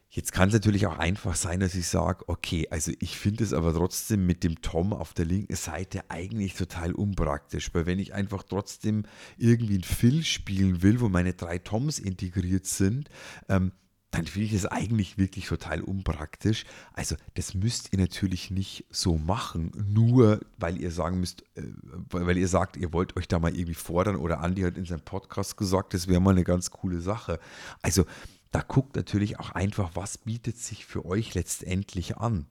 Jetzt 0.09 0.31
kann 0.31 0.49
es 0.49 0.53
natürlich 0.53 0.85
auch 0.85 0.99
einfach 0.99 1.35
sein, 1.35 1.59
dass 1.59 1.73
ich 1.73 1.87
sage, 1.87 2.25
okay, 2.27 2.67
also 2.69 2.91
ich 2.99 3.17
finde 3.17 3.43
es 3.43 3.51
aber 3.51 3.73
trotzdem 3.73 4.27
mit 4.27 4.43
dem 4.43 4.61
Tom 4.61 4.93
auf 4.93 5.15
der 5.15 5.25
linken 5.25 5.55
Seite 5.55 6.03
eigentlich 6.09 6.53
total 6.53 6.93
unpraktisch, 6.93 7.73
weil 7.73 7.87
wenn 7.87 7.97
ich 7.97 8.13
einfach 8.13 8.43
trotzdem 8.43 9.05
irgendwie 9.37 9.79
ein 9.79 9.83
Fill 9.83 10.23
spielen 10.23 10.83
will, 10.83 11.01
wo 11.01 11.09
meine 11.09 11.33
drei 11.33 11.57
Toms 11.57 11.97
integriert 11.97 12.67
sind, 12.67 13.09
ähm, 13.49 13.71
dann 14.13 14.27
finde 14.27 14.45
ich 14.45 14.53
es 14.53 14.67
eigentlich 14.67 15.17
wirklich 15.17 15.47
total 15.47 15.81
unpraktisch. 15.81 16.65
Also 16.93 17.15
das 17.33 17.55
müsst 17.55 17.93
ihr 17.93 17.99
natürlich 17.99 18.51
nicht 18.51 18.85
so 18.91 19.17
machen, 19.17 19.71
nur 19.87 20.39
weil 20.59 20.79
ihr 20.79 20.91
sagen 20.91 21.19
müsst, 21.19 21.41
äh, 21.55 21.63
weil 22.09 22.37
ihr 22.37 22.47
sagt, 22.47 22.77
ihr 22.77 22.93
wollt 22.93 23.17
euch 23.17 23.27
da 23.27 23.39
mal 23.39 23.55
irgendwie 23.55 23.73
fordern 23.73 24.15
oder 24.15 24.39
Andi 24.41 24.61
hat 24.61 24.77
in 24.77 24.85
seinem 24.85 25.01
Podcast 25.01 25.57
gesagt, 25.57 25.95
das 25.95 26.07
wäre 26.07 26.21
mal 26.21 26.29
eine 26.29 26.43
ganz 26.43 26.69
coole 26.69 27.01
Sache. 27.01 27.39
Also 27.81 28.05
da 28.51 28.61
guckt 28.61 28.95
natürlich 28.95 29.39
auch 29.39 29.49
einfach, 29.49 29.95
was 29.95 30.19
bietet 30.19 30.59
sich 30.59 30.85
für 30.85 31.05
euch 31.05 31.33
letztendlich 31.33 32.17
an. 32.17 32.45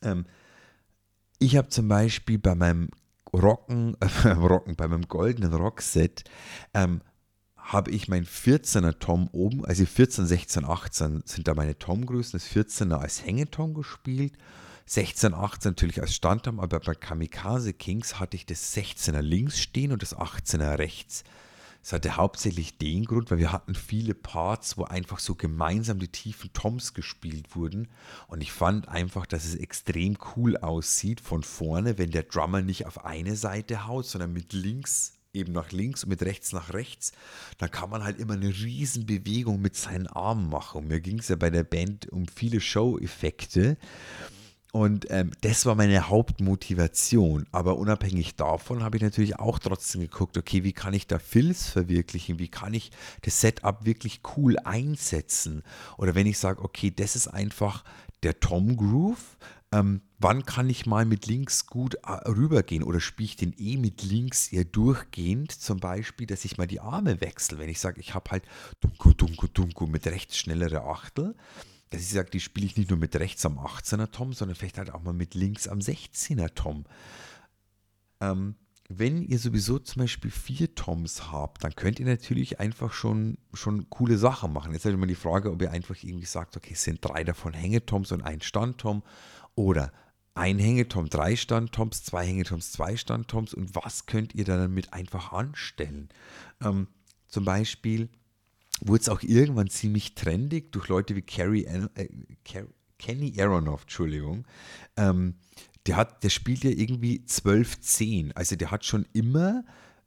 Ähm, 0.00 0.26
ich 1.40 1.56
habe 1.56 1.70
zum 1.70 1.88
Beispiel 1.88 2.38
bei 2.38 2.54
meinem 2.54 2.90
Rocken, 3.32 3.96
äh, 4.24 4.28
Rocken, 4.28 4.76
bei 4.76 4.86
meinem 4.86 5.08
goldenen 5.08 5.54
Rockset 5.54 6.22
ähm, 6.72 7.00
habe 7.62 7.90
ich 7.90 8.08
mein 8.08 8.26
14er 8.26 8.98
Tom 8.98 9.28
oben, 9.32 9.64
also 9.64 9.86
14, 9.86 10.26
16, 10.26 10.64
18 10.64 11.22
sind 11.24 11.48
da 11.48 11.54
meine 11.54 11.78
Tom-Größen, 11.78 12.38
das 12.38 12.48
14er 12.48 12.96
als 12.96 13.24
Hängetom 13.24 13.72
gespielt, 13.72 14.34
16, 14.86 15.32
18 15.32 15.70
natürlich 15.70 16.00
als 16.00 16.14
Standtom, 16.14 16.58
aber 16.58 16.80
bei 16.80 16.94
Kamikaze 16.94 17.72
Kings 17.72 18.18
hatte 18.18 18.36
ich 18.36 18.46
das 18.46 18.76
16er 18.76 19.22
links 19.22 19.60
stehen 19.60 19.92
und 19.92 20.02
das 20.02 20.16
18er 20.16 20.78
rechts. 20.78 21.24
Das 21.82 21.94
hatte 21.94 22.16
hauptsächlich 22.16 22.78
den 22.78 23.04
Grund, 23.04 23.30
weil 23.30 23.38
wir 23.38 23.50
hatten 23.52 23.74
viele 23.74 24.14
Parts, 24.14 24.78
wo 24.78 24.84
einfach 24.84 25.18
so 25.18 25.34
gemeinsam 25.34 25.98
die 25.98 26.08
tiefen 26.08 26.52
Toms 26.52 26.94
gespielt 26.94 27.56
wurden. 27.56 27.88
Und 28.28 28.40
ich 28.40 28.52
fand 28.52 28.88
einfach, 28.88 29.26
dass 29.26 29.44
es 29.44 29.56
extrem 29.56 30.16
cool 30.36 30.56
aussieht 30.56 31.20
von 31.20 31.42
vorne, 31.42 31.98
wenn 31.98 32.12
der 32.12 32.22
Drummer 32.22 32.62
nicht 32.62 32.86
auf 32.86 33.04
eine 33.04 33.34
Seite 33.34 33.86
haut, 33.88 34.06
sondern 34.06 34.32
mit 34.32 34.52
links 34.52 35.14
eben 35.32 35.52
nach 35.52 35.72
links 35.72 36.04
und 36.04 36.10
mit 36.10 36.22
rechts 36.22 36.52
nach 36.52 36.72
rechts, 36.72 37.12
dann 37.58 37.70
kann 37.70 37.90
man 37.90 38.04
halt 38.04 38.18
immer 38.18 38.34
eine 38.34 38.48
riesen 38.48 39.06
Bewegung 39.06 39.60
mit 39.60 39.76
seinen 39.76 40.06
Armen 40.06 40.48
machen. 40.48 40.88
mir 40.88 41.00
ging 41.00 41.18
es 41.18 41.28
ja 41.28 41.36
bei 41.36 41.50
der 41.50 41.64
Band 41.64 42.10
um 42.10 42.26
viele 42.28 42.60
Show-Effekte. 42.60 43.76
Und 44.72 45.10
ähm, 45.10 45.32
das 45.42 45.66
war 45.66 45.74
meine 45.74 46.08
Hauptmotivation. 46.08 47.46
Aber 47.52 47.76
unabhängig 47.76 48.36
davon 48.36 48.82
habe 48.82 48.96
ich 48.96 49.02
natürlich 49.02 49.38
auch 49.38 49.58
trotzdem 49.58 50.00
geguckt, 50.00 50.38
okay, 50.38 50.64
wie 50.64 50.72
kann 50.72 50.94
ich 50.94 51.06
da 51.06 51.18
Fills 51.18 51.68
verwirklichen? 51.68 52.38
Wie 52.38 52.48
kann 52.48 52.72
ich 52.72 52.90
das 53.20 53.38
Setup 53.42 53.84
wirklich 53.84 54.20
cool 54.36 54.58
einsetzen? 54.58 55.62
Oder 55.98 56.14
wenn 56.14 56.26
ich 56.26 56.38
sage, 56.38 56.62
okay, 56.62 56.90
das 56.90 57.16
ist 57.16 57.28
einfach 57.28 57.84
der 58.22 58.40
Tom 58.40 58.76
Groove, 58.76 59.36
ähm, 59.72 60.02
wann 60.18 60.44
kann 60.44 60.68
ich 60.68 60.84
mal 60.84 61.06
mit 61.06 61.26
links 61.26 61.66
gut 61.66 61.94
äh, 62.04 62.28
rübergehen 62.28 62.82
oder 62.82 63.00
spiele 63.00 63.26
ich 63.26 63.36
den 63.36 63.54
eh 63.56 63.78
mit 63.78 64.02
links 64.02 64.52
eher 64.52 64.64
durchgehend, 64.64 65.50
zum 65.50 65.80
Beispiel, 65.80 66.26
dass 66.26 66.44
ich 66.44 66.58
mal 66.58 66.66
die 66.66 66.80
Arme 66.80 67.20
wechsle, 67.22 67.58
wenn 67.58 67.70
ich 67.70 67.80
sage, 67.80 67.98
ich 68.00 68.14
habe 68.14 68.30
halt 68.30 68.44
Dunku, 68.80 69.14
Dunku, 69.14 69.46
Dunku 69.48 69.86
mit 69.86 70.06
rechts 70.06 70.36
schnellere 70.36 70.84
Achtel, 70.84 71.34
dass 71.88 72.02
ich 72.02 72.10
sage, 72.10 72.30
die 72.30 72.40
spiele 72.40 72.66
ich 72.66 72.76
nicht 72.76 72.90
nur 72.90 72.98
mit 72.98 73.16
rechts 73.16 73.44
am 73.46 73.58
18er 73.58 74.10
Tom, 74.10 74.34
sondern 74.34 74.56
vielleicht 74.56 74.78
halt 74.78 74.92
auch 74.92 75.02
mal 75.02 75.14
mit 75.14 75.34
links 75.34 75.66
am 75.66 75.78
16er 75.78 76.54
Tom. 76.54 76.84
Ähm, 78.20 78.56
wenn 78.88 79.22
ihr 79.22 79.38
sowieso 79.38 79.78
zum 79.78 80.02
Beispiel 80.02 80.30
vier 80.30 80.74
Toms 80.74 81.32
habt, 81.32 81.64
dann 81.64 81.74
könnt 81.74 81.98
ihr 81.98 82.06
natürlich 82.06 82.60
einfach 82.60 82.92
schon, 82.92 83.38
schon 83.54 83.88
coole 83.88 84.18
Sachen 84.18 84.52
machen. 84.52 84.72
Jetzt 84.72 84.82
ist 84.82 84.84
halt 84.86 84.94
immer 84.96 85.06
die 85.06 85.14
Frage, 85.14 85.50
ob 85.50 85.62
ihr 85.62 85.70
einfach 85.70 85.96
irgendwie 86.02 86.26
sagt, 86.26 86.56
okay, 86.56 86.72
es 86.74 86.84
sind 86.84 86.98
drei 87.02 87.24
davon 87.24 87.54
Hängetoms 87.54 88.12
und 88.12 88.22
ein 88.22 88.42
Standtom 88.42 89.02
oder 89.54 89.92
ein 90.34 90.58
Hängetom, 90.58 91.08
drei 91.08 91.36
Standtoms, 91.36 92.04
zwei 92.04 92.26
Hängetoms, 92.26 92.72
zwei 92.72 92.96
Standtoms 92.96 93.52
und 93.52 93.74
was 93.74 94.06
könnt 94.06 94.34
ihr 94.34 94.44
da 94.44 94.56
damit 94.56 94.92
einfach 94.92 95.32
anstellen? 95.32 96.08
Ähm, 96.62 96.88
zum 97.28 97.44
Beispiel 97.44 98.08
wurde 98.80 99.02
es 99.02 99.08
auch 99.08 99.22
irgendwann 99.22 99.68
ziemlich 99.68 100.14
trendig 100.14 100.72
durch 100.72 100.88
Leute 100.88 101.14
wie 101.16 101.22
Carrie, 101.22 101.64
äh, 101.64 102.08
Kenny 102.98 103.34
Aronoff, 103.40 103.82
Entschuldigung. 103.82 104.46
Ähm, 104.96 105.34
der, 105.86 105.96
hat, 105.96 106.22
der 106.22 106.30
spielt 106.30 106.64
ja 106.64 106.70
irgendwie 106.70 107.24
12-10. 107.26 108.32
Also 108.34 108.56
der 108.56 108.70
hat 108.70 108.84
schon 108.84 109.06
immer 109.12 109.64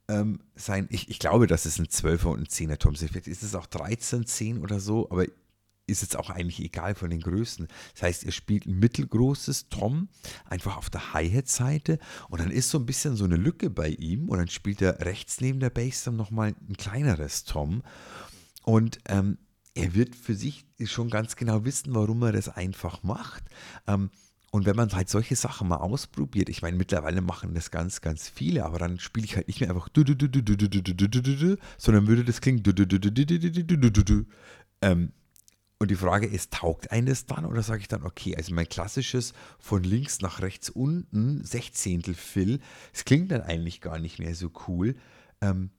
ähm, 0.08 0.40
sein, 0.54 0.88
ich, 0.90 1.08
ich 1.10 1.18
glaube, 1.18 1.46
das 1.46 1.66
ist 1.66 1.78
ein 1.78 1.86
12er 1.86 2.26
und 2.26 2.40
ein 2.40 2.46
10er 2.46 2.78
Tom. 2.78 2.94
Vielleicht 2.94 3.28
ist 3.28 3.42
es 3.42 3.54
auch 3.54 3.66
13-10 3.66 4.60
oder 4.60 4.80
so, 4.80 5.10
aber 5.10 5.26
ist 5.86 6.02
jetzt 6.02 6.16
auch 6.16 6.30
eigentlich 6.30 6.60
egal 6.60 6.94
von 6.94 7.10
den 7.10 7.20
Größen. 7.20 7.68
Das 7.94 8.02
heißt, 8.02 8.24
er 8.24 8.32
spielt 8.32 8.66
ein 8.66 8.78
mittelgroßes 8.78 9.68
Tom 9.68 10.08
einfach 10.44 10.76
auf 10.76 10.90
der 10.90 11.14
Hi-Hat-Seite 11.14 11.98
und 12.28 12.40
dann 12.40 12.50
ist 12.50 12.70
so 12.70 12.78
ein 12.78 12.86
bisschen 12.86 13.16
so 13.16 13.24
eine 13.24 13.36
Lücke 13.36 13.70
bei 13.70 13.88
ihm 13.88 14.28
und 14.28 14.38
dann 14.38 14.48
spielt 14.48 14.82
er 14.82 15.00
rechts 15.00 15.40
neben 15.40 15.60
der 15.60 15.70
Bassdrum 15.70 16.16
nochmal 16.16 16.54
ein 16.68 16.76
kleineres 16.76 17.44
Tom 17.44 17.82
und 18.62 18.98
ähm, 19.08 19.38
er 19.74 19.94
wird 19.94 20.16
für 20.16 20.34
sich 20.34 20.66
schon 20.84 21.10
ganz 21.10 21.36
genau 21.36 21.64
wissen, 21.64 21.94
warum 21.94 22.22
er 22.22 22.32
das 22.32 22.48
einfach 22.48 23.02
macht. 23.02 23.44
Ähm, 23.86 24.10
und 24.50 24.64
wenn 24.64 24.76
man 24.76 24.90
halt 24.92 25.10
solche 25.10 25.36
Sachen 25.36 25.68
mal 25.68 25.76
ausprobiert, 25.76 26.48
ich 26.48 26.62
meine, 26.62 26.78
mittlerweile 26.78 27.20
machen 27.20 27.52
das 27.54 27.70
ganz, 27.70 28.00
ganz 28.00 28.28
viele, 28.28 28.64
aber 28.64 28.78
dann 28.78 28.98
spiele 28.98 29.26
ich 29.26 29.36
halt 29.36 29.48
nicht 29.48 29.60
mehr 29.60 29.68
einfach 29.68 29.90
sondern 31.76 32.06
würde 32.06 32.24
das 32.24 32.40
klingen. 32.40 32.62
Ähm, 34.82 35.12
und 35.78 35.90
die 35.90 35.96
Frage 35.96 36.26
ist, 36.26 36.52
taugt 36.52 36.90
eines 36.90 37.26
dann 37.26 37.44
oder 37.44 37.62
sage 37.62 37.80
ich 37.80 37.88
dann, 37.88 38.04
okay, 38.04 38.34
also 38.34 38.54
mein 38.54 38.68
klassisches 38.68 39.34
von 39.58 39.82
links 39.82 40.20
nach 40.20 40.40
rechts 40.40 40.70
unten, 40.70 41.44
Sechzehntel 41.44 42.14
Fill, 42.14 42.60
es 42.94 43.04
klingt 43.04 43.30
dann 43.30 43.42
eigentlich 43.42 43.80
gar 43.80 43.98
nicht 43.98 44.18
mehr 44.18 44.34
so 44.34 44.50
cool. 44.66 44.96
Ähm, 45.40 45.70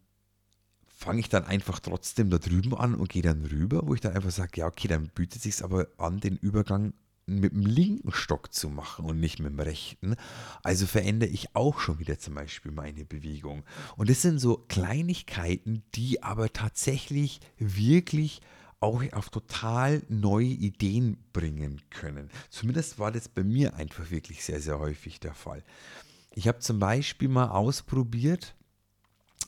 Fange 1.00 1.20
ich 1.20 1.30
dann 1.30 1.46
einfach 1.46 1.80
trotzdem 1.80 2.32
da 2.32 2.40
drüben 2.40 2.74
an 2.76 2.96
und 2.96 3.10
gehe 3.10 3.22
dann 3.22 3.46
rüber, 3.46 3.82
wo 3.86 3.94
ich 3.94 4.02
dann 4.02 4.14
einfach 4.14 4.32
sage, 4.32 4.62
ja, 4.62 4.66
okay, 4.66 4.88
dann 4.88 5.10
bietet 5.10 5.44
sich 5.44 5.64
aber 5.64 5.88
an, 6.00 6.20
den 6.20 6.38
Übergang 6.38 6.94
mit 7.28 7.52
dem 7.52 7.66
linken 7.66 8.12
Stock 8.12 8.52
zu 8.52 8.70
machen 8.70 9.06
und 9.06 9.20
nicht 9.20 9.38
mit 9.40 9.52
dem 9.52 9.60
rechten. 9.60 10.16
Also 10.64 10.88
verändere 10.88 11.30
ich 11.30 11.56
auch 11.56 11.80
schon 11.80 12.00
wieder 12.00 12.18
zum 12.18 12.34
Beispiel 12.34 12.72
meine 12.72 13.06
Bewegung. 13.06 13.64
Und 13.96 14.10
das 14.10 14.24
sind 14.24 14.40
so 14.40 14.66
Kleinigkeiten, 14.70 15.84
die 15.94 16.24
aber 16.24 16.52
tatsächlich 16.52 17.42
wirklich 17.60 18.42
auch 18.80 19.04
auf 19.14 19.30
total 19.30 20.04
neue 20.08 20.46
Ideen 20.46 21.18
bringen 21.34 21.82
können. 21.90 22.30
Zumindest 22.50 23.00
war 23.00 23.12
das 23.12 23.28
bei 23.28 23.44
mir 23.44 23.76
einfach 23.76 24.12
wirklich 24.12 24.44
sehr, 24.44 24.62
sehr 24.62 24.80
häufig 24.80 25.20
der 25.20 25.34
Fall. 25.34 25.64
Ich 26.36 26.48
habe 26.48 26.60
zum 26.60 26.80
Beispiel 26.80 27.30
mal 27.30 27.50
ausprobiert, 27.50 28.56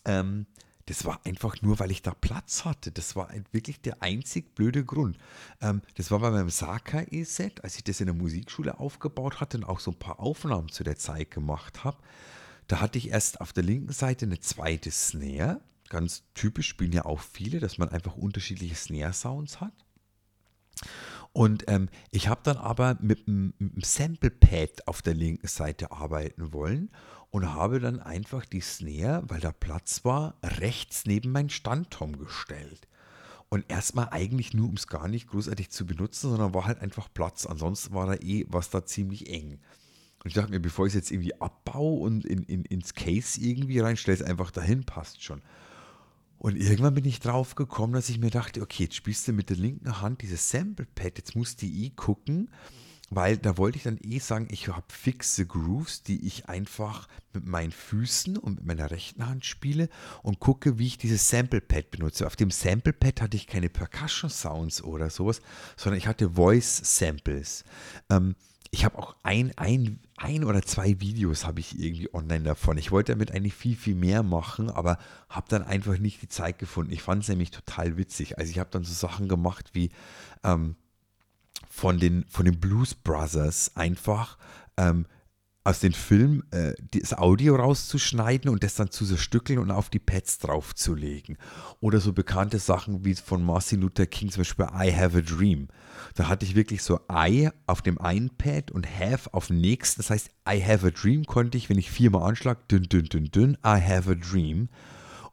ähm, 0.06 0.48
das 0.88 1.06
war 1.06 1.24
einfach 1.24 1.62
nur, 1.62 1.78
weil 1.78 1.92
ich 1.92 2.02
da 2.02 2.16
Platz 2.16 2.66
hatte. 2.66 2.92
Das 2.92 3.16
war 3.16 3.30
wirklich 3.52 3.80
der 3.80 4.02
einzig 4.02 4.56
blöde 4.56 4.84
Grund. 4.84 5.20
Ähm, 5.62 5.84
das 5.94 6.10
war 6.10 6.18
bei 6.18 6.32
meinem 6.32 6.50
Saka-E-Set, 6.50 7.64
als 7.64 7.76
ich 7.76 7.84
das 7.84 8.00
in 8.00 8.08
der 8.08 8.16
Musikschule 8.16 8.80
aufgebaut 8.80 9.40
hatte 9.40 9.58
und 9.58 9.66
auch 9.66 9.80
so 9.80 9.92
ein 9.92 10.00
paar 10.00 10.20
Aufnahmen 10.20 10.70
zu 10.70 10.84
der 10.84 10.98
Zeit 10.98 11.30
gemacht 11.30 11.84
habe. 11.84 11.98
Da 12.68 12.82
hatte 12.82 12.98
ich 12.98 13.10
erst 13.10 13.40
auf 13.40 13.54
der 13.54 13.64
linken 13.64 13.94
Seite 13.94 14.26
eine 14.26 14.40
zweite 14.40 14.90
Snare 14.90 15.62
ganz 15.90 16.24
typisch, 16.34 16.68
spielen 16.68 16.92
ja 16.92 17.06
auch 17.06 17.20
viele, 17.20 17.60
dass 17.60 17.78
man 17.78 17.90
einfach 17.90 18.16
unterschiedliche 18.16 18.76
Snare-Sounds 18.76 19.62
hat. 19.62 19.74
Und 21.34 21.66
ähm, 21.68 21.90
ich 22.12 22.28
habe 22.28 22.42
dann 22.44 22.58
aber 22.58 22.98
mit 23.02 23.28
einem 23.28 23.54
Sample-Pad 23.78 24.88
auf 24.88 25.02
der 25.02 25.14
linken 25.14 25.48
Seite 25.48 25.92
arbeiten 25.92 26.54
wollen 26.54 26.90
und 27.32 27.54
habe 27.54 27.80
dann 27.80 28.00
einfach 28.00 28.46
die 28.46 28.62
Snare, 28.62 29.24
weil 29.28 29.40
da 29.40 29.52
Platz 29.52 30.04
war, 30.04 30.38
rechts 30.44 31.06
neben 31.06 31.32
mein 31.32 31.50
Standtom 31.50 32.18
gestellt. 32.18 32.88
Und 33.50 33.66
erstmal 33.68 34.10
eigentlich 34.10 34.54
nur, 34.54 34.70
um 34.70 34.76
es 34.76 34.88
gar 34.88 35.08
nicht 35.08 35.28
großartig 35.28 35.70
zu 35.70 35.86
benutzen, 35.86 36.30
sondern 36.30 36.54
war 36.54 36.66
halt 36.66 36.82
einfach 36.82 37.10
Platz. 37.14 37.46
Ansonsten 37.46 37.94
war 37.94 38.06
da 38.06 38.14
eh 38.14 38.46
was 38.48 38.70
da 38.70 38.86
ziemlich 38.86 39.30
eng. 39.30 39.60
Und 40.24 40.28
ich 40.28 40.34
dachte 40.34 40.52
mir, 40.52 40.60
bevor 40.60 40.86
ich 40.86 40.92
es 40.92 40.96
jetzt 40.96 41.12
irgendwie 41.12 41.40
abbaue 41.40 42.00
und 42.02 42.26
in, 42.26 42.44
in, 42.44 42.66
ins 42.66 42.94
Case 42.94 43.40
irgendwie 43.40 43.80
reinstelle, 43.80 44.18
es 44.18 44.24
einfach 44.24 44.52
dahin, 44.52 44.84
passt 44.84 45.24
schon. 45.24 45.42
Und 46.40 46.56
irgendwann 46.56 46.96
bin 46.96 47.06
ich 47.06 47.20
drauf 47.20 47.56
gekommen, 47.56 47.94
dass 47.94 48.10
ich 48.10 48.18
mir 48.18 48.32
dachte, 48.32 48.62
okay, 48.62 48.84
jetzt 48.84 48.96
spielst 48.96 49.28
du 49.28 49.34
mit 49.34 49.50
der 49.50 49.58
linken 49.58 50.02
Hand 50.02 50.22
dieses 50.22 50.50
Sample 50.50 50.88
Pad, 50.96 51.18
jetzt 51.18 51.36
musst 51.36 51.62
du 51.62 51.66
eh 51.66 51.90
gucken, 51.90 52.50
weil 53.10 53.38
da 53.38 53.58
wollte 53.58 53.78
ich 53.78 53.84
dann 53.84 54.00
eh 54.02 54.20
sagen, 54.20 54.48
ich 54.50 54.70
habe 54.70 54.86
fixe 54.88 55.46
Grooves, 55.46 56.04
die 56.04 56.26
ich 56.26 56.48
einfach 56.48 57.10
mit 57.34 57.46
meinen 57.46 57.74
Füßen 57.74 58.38
und 58.38 58.56
mit 58.56 58.66
meiner 58.66 58.90
rechten 58.90 59.28
Hand 59.28 59.46
spiele 59.46 59.90
und 60.24 60.40
gucke, 60.40 60.80
wie 60.80 60.88
ich 60.88 60.98
dieses 60.98 61.30
Sample 61.30 61.60
Pad 61.60 61.92
benutze. 61.92 62.26
Auf 62.26 62.38
dem 62.38 62.52
Sample 62.52 62.94
Pad 62.94 63.22
hatte 63.22 63.36
ich 63.36 63.46
keine 63.46 63.70
Percussion 63.70 64.30
Sounds 64.30 64.82
oder 64.82 65.10
sowas, 65.10 65.42
sondern 65.76 65.98
ich 65.98 66.08
hatte 66.08 66.32
Voice 66.32 66.98
Samples. 66.98 67.66
Ähm, 68.10 68.36
ich 68.72 68.86
habe 68.86 68.98
auch 69.00 69.16
ein, 69.24 69.52
ein, 69.58 70.00
ein 70.18 70.44
oder 70.44 70.62
zwei 70.62 71.00
Videos 71.00 71.46
habe 71.46 71.60
ich 71.60 71.80
irgendwie 71.80 72.14
online 72.14 72.44
davon. 72.44 72.78
Ich 72.78 72.92
wollte 72.92 73.14
damit 73.14 73.32
eigentlich 73.32 73.56
viel, 73.56 73.76
viel 73.76 73.96
mehr 73.96 74.22
machen, 74.22 74.70
aber 74.70 74.98
habe 75.28 75.48
dann 75.50 75.64
einfach 75.64 75.98
nicht 75.98 76.22
die 76.22 76.30
Zeit 76.30 76.60
gefunden. 76.60 76.92
Ich 76.92 77.02
fand 77.02 77.24
es 77.24 77.30
nämlich 77.30 77.52
total 77.52 77.98
witzig. 77.98 78.38
Also 78.38 78.52
ich 78.52 78.60
habe 78.60 78.70
dann 78.72 78.84
so 78.84 78.94
Sachen 78.94 79.28
gemacht 79.28 79.72
wie 79.74 79.90
ähm, 80.44 80.76
von, 81.70 82.00
den, 82.00 82.26
von 82.30 82.46
den 82.46 82.60
Blues 82.60 82.94
Brothers 82.94 83.76
einfach 83.76 84.38
ähm, 84.78 85.06
aus 85.64 85.80
dem 85.80 85.94
Film 85.94 86.44
äh, 86.52 86.74
das 86.92 87.14
Audio 87.14 87.56
rauszuschneiden 87.56 88.50
und 88.50 88.64
das 88.64 88.76
dann 88.76 88.92
zu 88.92 89.06
zerstückeln 89.06 89.60
und 89.60 89.72
auf 89.72 89.90
die 89.90 90.00
Pads 90.00 90.40
draufzulegen. 90.40 91.38
Oder 91.82 92.00
so 92.00 92.14
bekannte 92.14 92.60
Sachen 92.60 93.04
wie 93.06 93.16
von 93.16 93.44
Martin 93.44 93.82
Luther 93.82 94.06
King, 94.06 94.32
zum 94.32 94.42
Beispiel 94.42 94.68
I 94.74 94.94
Have 94.96 95.18
a 95.18 95.22
Dream. 95.22 95.68
Da 96.16 96.28
hatte 96.28 96.46
ich 96.46 96.56
wirklich 96.56 96.82
so 96.82 97.00
I 97.12 97.50
auf 97.68 97.82
dem 97.82 98.00
einen 98.00 98.30
Pad 98.30 98.72
und 98.72 98.88
Have 98.88 99.34
auf 99.34 99.48
dem 99.48 99.60
nächsten. 99.60 100.00
Das 100.00 100.10
heißt, 100.10 100.30
I 100.50 100.64
Have 100.64 100.88
a 100.88 100.92
Dream 100.92 101.26
konnte 101.26 101.58
ich, 101.58 101.70
wenn 101.70 101.78
ich 101.78 101.92
viermal 101.92 102.30
anschlag, 102.30 102.68
dünn, 102.70 102.84
dünn, 102.84 103.06
dünn, 103.06 103.26
dünn, 103.26 103.58
I 103.66 103.82
Have 103.82 104.12
a 104.12 104.16
Dream. 104.16 104.70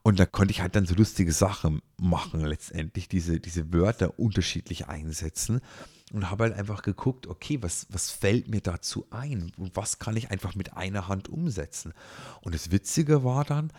Und 0.02 0.18
da 0.20 0.26
konnte 0.26 0.52
ich 0.52 0.60
halt 0.60 0.76
dann 0.76 0.86
so 0.86 0.94
lustige 0.94 1.32
Sachen 1.32 1.80
machen, 1.96 2.44
letztendlich 2.44 3.08
diese, 3.08 3.40
diese 3.40 3.72
Wörter 3.72 4.18
unterschiedlich 4.18 4.86
einsetzen 4.86 5.60
und 6.12 6.30
habe 6.30 6.44
halt 6.44 6.54
einfach 6.54 6.82
geguckt, 6.82 7.26
okay, 7.26 7.62
was, 7.62 7.86
was 7.90 8.10
fällt 8.10 8.48
mir 8.48 8.60
dazu 8.60 9.06
ein? 9.10 9.52
Und 9.56 9.74
was 9.74 9.98
kann 9.98 10.16
ich 10.16 10.30
einfach 10.30 10.54
mit 10.54 10.76
einer 10.76 11.08
Hand 11.08 11.28
umsetzen? 11.28 11.92
Und 12.42 12.54
das 12.54 12.70
Witzige 12.70 13.24
war 13.24 13.44
dann, 13.44 13.72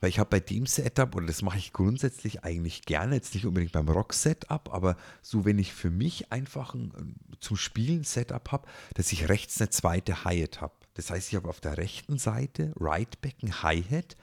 weil 0.00 0.10
ich 0.10 0.18
habe 0.18 0.30
bei 0.30 0.40
dem 0.40 0.66
Setup, 0.66 1.14
oder 1.14 1.26
das 1.26 1.42
mache 1.42 1.58
ich 1.58 1.72
grundsätzlich 1.72 2.44
eigentlich 2.44 2.82
gerne, 2.82 3.14
jetzt 3.14 3.34
nicht 3.34 3.46
unbedingt 3.46 3.72
beim 3.72 3.88
Rock-Setup, 3.88 4.72
aber 4.72 4.96
so, 5.22 5.44
wenn 5.44 5.58
ich 5.58 5.72
für 5.72 5.90
mich 5.90 6.32
einfach 6.32 6.74
ein, 6.74 7.16
zum 7.40 7.56
Spielen 7.56 8.04
Setup 8.04 8.50
habe, 8.52 8.68
dass 8.94 9.12
ich 9.12 9.28
rechts 9.28 9.60
eine 9.60 9.70
zweite 9.70 10.24
Hi-Hat 10.24 10.60
habe. 10.60 10.74
Das 10.94 11.10
heißt, 11.10 11.28
ich 11.28 11.36
habe 11.36 11.48
auf 11.48 11.60
der 11.60 11.76
rechten 11.76 12.18
Seite 12.18 12.72
Right 12.78 13.20
Back 13.20 13.36
ein 13.42 13.62
Hi-Hat 13.62 14.16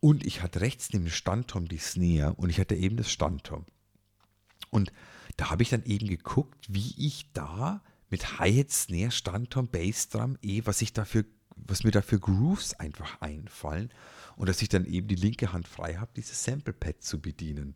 und 0.00 0.26
ich 0.26 0.42
hatte 0.42 0.60
rechts 0.60 0.92
neben 0.92 1.04
dem 1.04 1.10
Standtom 1.10 1.68
die 1.68 1.78
Snare 1.78 2.34
und 2.34 2.50
ich 2.50 2.58
hatte 2.58 2.74
eben 2.74 2.96
das 2.96 3.10
Standtom. 3.10 3.64
Und 4.70 4.92
da 5.42 5.50
habe 5.50 5.64
ich 5.64 5.70
dann 5.70 5.84
eben 5.86 6.06
geguckt, 6.06 6.66
wie 6.68 6.94
ich 6.96 7.32
da 7.32 7.82
mit 8.10 8.38
Hi-Hat, 8.38 8.70
Snare, 8.70 9.10
Standtom, 9.10 9.66
Bassdrum, 9.66 10.38
eh, 10.40 10.62
was 10.66 10.80
ich 10.82 10.92
dafür, 10.92 11.24
was 11.56 11.82
mir 11.82 11.90
da 11.90 12.00
für 12.00 12.20
Grooves 12.20 12.74
einfach 12.74 13.20
einfallen 13.20 13.90
und 14.36 14.48
dass 14.48 14.62
ich 14.62 14.68
dann 14.68 14.84
eben 14.84 15.08
die 15.08 15.16
linke 15.16 15.52
Hand 15.52 15.66
frei 15.66 15.96
habe, 15.96 16.12
dieses 16.14 16.44
Sample 16.44 16.72
Pad 16.72 17.02
zu 17.02 17.20
bedienen. 17.20 17.74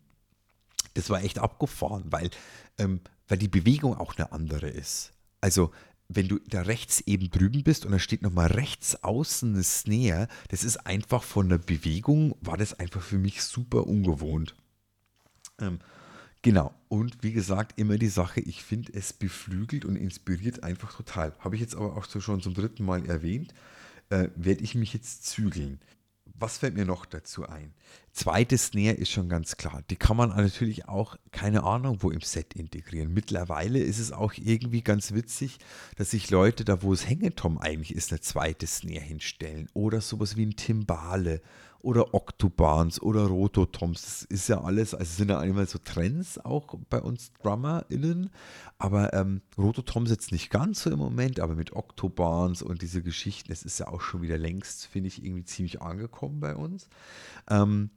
Das 0.93 1.09
war 1.09 1.21
echt 1.21 1.39
abgefahren, 1.39 2.05
weil, 2.05 2.29
ähm, 2.77 3.01
weil 3.27 3.37
die 3.37 3.49
Bewegung 3.49 3.97
auch 3.97 4.15
eine 4.15 4.31
andere 4.31 4.69
ist. 4.69 5.11
Also 5.41 5.73
wenn 6.07 6.29
du 6.29 6.39
da 6.47 6.61
rechts 6.61 7.01
eben 7.01 7.29
drüben 7.29 7.63
bist 7.63 7.85
und 7.85 7.91
da 7.91 7.99
steht 7.99 8.21
nochmal 8.21 8.47
rechts 8.47 9.03
außen 9.03 9.55
eine 9.55 9.63
Snare, 9.63 10.29
das 10.47 10.63
ist 10.63 10.87
einfach 10.87 11.21
von 11.21 11.49
der 11.49 11.57
Bewegung, 11.57 12.33
war 12.39 12.55
das 12.55 12.79
einfach 12.79 13.01
für 13.01 13.17
mich 13.17 13.43
super 13.43 13.87
ungewohnt. 13.87 14.55
Ähm, 15.59 15.79
Genau. 16.47 16.73
Und 16.87 17.23
wie 17.23 17.33
gesagt, 17.33 17.77
immer 17.77 17.97
die 17.97 18.07
Sache, 18.07 18.39
ich 18.39 18.63
finde, 18.63 18.93
es 18.93 19.11
beflügelt 19.11 19.83
und 19.83 19.97
inspiriert 19.97 20.63
einfach 20.63 20.95
total. 20.95 21.33
Habe 21.39 21.55
ich 21.55 21.61
jetzt 21.61 21.75
aber 21.75 21.97
auch 21.97 22.05
so 22.05 22.21
schon 22.21 22.41
zum 22.41 22.53
dritten 22.53 22.85
Mal 22.85 23.05
erwähnt, 23.05 23.53
äh, 24.11 24.29
werde 24.37 24.63
ich 24.63 24.73
mich 24.73 24.93
jetzt 24.93 25.25
zügeln. 25.25 25.81
Was 26.39 26.59
fällt 26.59 26.75
mir 26.75 26.85
noch 26.85 27.05
dazu 27.05 27.49
ein? 27.49 27.73
Zweites 28.13 28.67
Snare 28.67 28.93
ist 28.93 29.11
schon 29.11 29.27
ganz 29.27 29.57
klar. 29.57 29.83
Die 29.89 29.97
kann 29.97 30.15
man 30.15 30.29
natürlich 30.29 30.87
auch, 30.87 31.17
keine 31.31 31.63
Ahnung, 31.63 31.97
wo 31.99 32.11
im 32.11 32.21
Set 32.21 32.53
integrieren. 32.53 33.13
Mittlerweile 33.13 33.79
ist 33.79 33.99
es 33.99 34.13
auch 34.13 34.31
irgendwie 34.37 34.83
ganz 34.83 35.11
witzig, 35.13 35.57
dass 35.97 36.11
sich 36.11 36.29
Leute 36.29 36.63
da, 36.63 36.81
wo 36.81 36.93
es 36.93 37.09
Hängetom 37.09 37.57
eigentlich 37.57 37.93
ist, 37.93 38.13
eine 38.13 38.21
zweite 38.21 38.67
Snare 38.67 39.01
hinstellen. 39.01 39.67
Oder 39.73 39.99
sowas 39.99 40.37
wie 40.37 40.45
ein 40.45 40.55
Timbale 40.55 41.41
oder 41.87 42.13
Octobahns 42.13 43.01
oder 43.01 43.27
Rototoms. 43.27 44.01
Das 44.01 44.23
ist 44.23 44.49
ja 44.49 44.59
alles, 44.59 44.93
also 44.93 45.09
sind 45.09 45.29
ja 45.29 45.39
einmal 45.39 45.67
so 45.67 45.79
Trends 45.79 46.37
auch 46.37 46.75
bei 46.89 47.01
uns 47.01 47.31
DrummerInnen. 47.41 48.29
Aber 48.77 49.13
ähm, 49.13 49.39
Rototoms 49.57 50.09
jetzt 50.09 50.33
nicht 50.33 50.49
ganz 50.49 50.83
so 50.83 50.91
im 50.91 50.99
Moment, 50.99 51.39
aber 51.39 51.55
mit 51.55 51.71
Octobahns 51.71 52.61
und 52.61 52.81
diese 52.81 53.01
Geschichten, 53.01 53.47
das 53.47 53.63
ist 53.63 53.79
ja 53.79 53.87
auch 53.87 54.01
schon 54.01 54.21
wieder 54.21 54.37
längst, 54.37 54.85
finde 54.85 55.07
ich, 55.07 55.23
irgendwie 55.23 55.45
ziemlich 55.45 55.81
angekommen 55.81 56.41
bei 56.41 56.57
uns. 56.57 56.89
Ähm, 57.49 57.89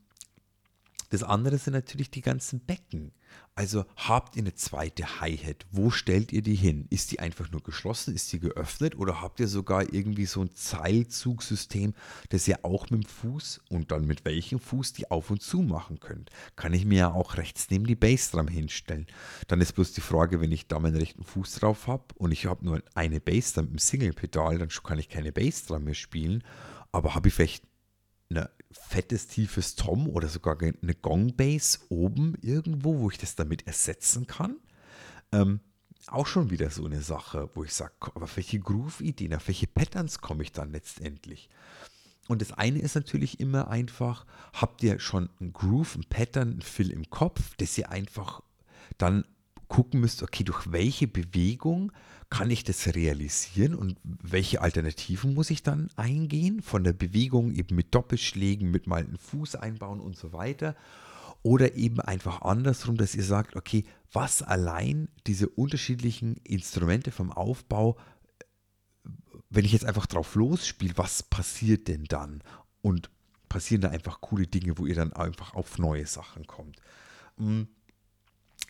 das 1.10 1.24
andere 1.24 1.58
sind 1.58 1.74
natürlich 1.74 2.10
die 2.10 2.22
ganzen 2.22 2.60
Becken. 2.60 3.12
Also 3.56 3.84
habt 3.96 4.36
ihr 4.36 4.42
eine 4.42 4.54
zweite 4.54 5.20
Hi-Hat? 5.20 5.66
Wo 5.70 5.90
stellt 5.90 6.32
ihr 6.32 6.40
die 6.40 6.54
hin? 6.54 6.86
Ist 6.88 7.10
die 7.10 7.18
einfach 7.18 7.50
nur 7.50 7.62
geschlossen? 7.62 8.14
Ist 8.14 8.32
die 8.32 8.38
geöffnet? 8.38 8.96
Oder 8.96 9.20
habt 9.20 9.40
ihr 9.40 9.48
sogar 9.48 9.92
irgendwie 9.92 10.24
so 10.24 10.40
ein 10.40 10.54
Zeilzugsystem, 10.54 11.94
das 12.30 12.46
ihr 12.46 12.64
auch 12.64 12.90
mit 12.90 13.02
dem 13.02 13.08
Fuß 13.08 13.60
und 13.68 13.90
dann 13.90 14.06
mit 14.06 14.24
welchem 14.24 14.60
Fuß 14.60 14.92
die 14.94 15.10
auf 15.10 15.30
und 15.30 15.42
zu 15.42 15.62
machen 15.62 15.98
könnt? 15.98 16.30
Kann 16.54 16.72
ich 16.72 16.84
mir 16.84 16.98
ja 16.98 17.12
auch 17.12 17.36
rechts 17.36 17.66
neben 17.70 17.86
die 17.86 17.96
Bassdrum 17.96 18.48
hinstellen. 18.48 19.06
Dann 19.48 19.60
ist 19.60 19.74
bloß 19.74 19.92
die 19.92 20.00
Frage, 20.00 20.40
wenn 20.40 20.52
ich 20.52 20.68
da 20.68 20.78
meinen 20.78 20.96
rechten 20.96 21.24
Fuß 21.24 21.56
drauf 21.56 21.88
habe 21.88 22.04
und 22.14 22.30
ich 22.30 22.46
habe 22.46 22.64
nur 22.64 22.82
eine 22.94 23.20
Bassdrum 23.20 23.68
im 23.72 23.78
Single-Pedal, 23.78 24.58
dann 24.58 24.68
kann 24.68 25.00
ich 25.00 25.08
keine 25.08 25.32
Bassdrum 25.32 25.84
mehr 25.84 25.94
spielen. 25.94 26.44
Aber 26.92 27.14
habe 27.14 27.28
ich 27.28 27.34
vielleicht 27.34 27.64
ein 28.30 28.46
fettes, 28.70 29.26
tiefes 29.26 29.74
Tom 29.74 30.08
oder 30.08 30.28
sogar 30.28 30.58
eine 30.60 30.94
Gong-Bass 30.94 31.86
oben 31.88 32.36
irgendwo, 32.40 33.00
wo 33.00 33.10
ich 33.10 33.18
das 33.18 33.34
damit 33.34 33.66
ersetzen 33.66 34.26
kann. 34.26 34.56
Ähm, 35.32 35.60
auch 36.06 36.26
schon 36.26 36.50
wieder 36.50 36.70
so 36.70 36.86
eine 36.86 37.02
Sache, 37.02 37.50
wo 37.54 37.64
ich 37.64 37.74
sage, 37.74 37.94
aber 38.14 38.28
welche 38.34 38.58
Groove-Ideen, 38.58 39.34
auf 39.34 39.48
welche 39.48 39.66
Patterns 39.66 40.20
komme 40.20 40.42
ich 40.42 40.52
dann 40.52 40.72
letztendlich? 40.72 41.48
Und 42.28 42.42
das 42.42 42.52
eine 42.52 42.78
ist 42.78 42.94
natürlich 42.94 43.40
immer 43.40 43.68
einfach, 43.68 44.24
habt 44.52 44.82
ihr 44.82 45.00
schon 45.00 45.30
ein 45.40 45.52
Groove, 45.52 45.96
ein 45.96 46.04
Pattern, 46.08 46.58
ein 46.58 46.62
Fill 46.62 46.90
im 46.90 47.10
Kopf, 47.10 47.56
dass 47.56 47.76
ihr 47.76 47.90
einfach 47.90 48.42
dann 48.98 49.24
gucken 49.70 50.00
müsst, 50.00 50.22
okay, 50.22 50.42
durch 50.42 50.72
welche 50.72 51.06
Bewegung 51.06 51.92
kann 52.28 52.50
ich 52.50 52.64
das 52.64 52.86
realisieren 52.88 53.74
und 53.74 53.96
welche 54.02 54.60
Alternativen 54.60 55.32
muss 55.32 55.48
ich 55.48 55.62
dann 55.62 55.88
eingehen? 55.96 56.60
Von 56.60 56.84
der 56.84 56.92
Bewegung 56.92 57.52
eben 57.52 57.76
mit 57.76 57.94
Doppelschlägen, 57.94 58.70
mit 58.70 58.88
mal 58.88 59.02
einen 59.02 59.16
Fuß 59.16 59.54
einbauen 59.54 60.00
und 60.00 60.16
so 60.16 60.32
weiter. 60.32 60.76
Oder 61.42 61.76
eben 61.76 62.00
einfach 62.00 62.42
andersrum, 62.42 62.96
dass 62.96 63.14
ihr 63.14 63.22
sagt, 63.22 63.56
okay, 63.56 63.84
was 64.12 64.42
allein 64.42 65.08
diese 65.28 65.48
unterschiedlichen 65.48 66.36
Instrumente 66.44 67.12
vom 67.12 67.32
Aufbau, 67.32 67.96
wenn 69.50 69.64
ich 69.64 69.72
jetzt 69.72 69.86
einfach 69.86 70.06
drauf 70.06 70.34
losspiele, 70.34 70.98
was 70.98 71.22
passiert 71.22 71.86
denn 71.86 72.04
dann? 72.04 72.42
Und 72.82 73.08
passieren 73.48 73.82
da 73.82 73.88
einfach 73.90 74.20
coole 74.20 74.48
Dinge, 74.48 74.78
wo 74.78 74.86
ihr 74.86 74.96
dann 74.96 75.12
einfach 75.12 75.54
auf 75.54 75.78
neue 75.78 76.06
Sachen 76.06 76.46
kommt. 76.48 76.76
Hm. 77.38 77.68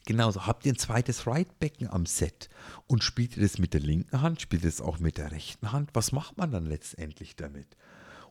Genauso, 0.07 0.47
habt 0.47 0.65
ihr 0.67 0.73
ein 0.73 0.79
zweites 0.79 1.27
Right-Becken 1.27 1.89
am 1.89 2.07
Set 2.07 2.49
und 2.87 3.05
spielt 3.05 3.37
ihr 3.37 3.43
das 3.43 3.59
mit 3.59 3.75
der 3.75 3.81
linken 3.81 4.23
Hand, 4.23 4.41
spielt 4.41 4.65
ihr 4.65 4.71
das 4.71 4.81
auch 4.81 4.99
mit 4.99 5.19
der 5.19 5.31
rechten 5.31 5.73
Hand? 5.73 5.91
Was 5.93 6.13
macht 6.13 6.39
man 6.39 6.51
dann 6.51 6.67
letztendlich 6.67 7.37
damit? 7.37 7.77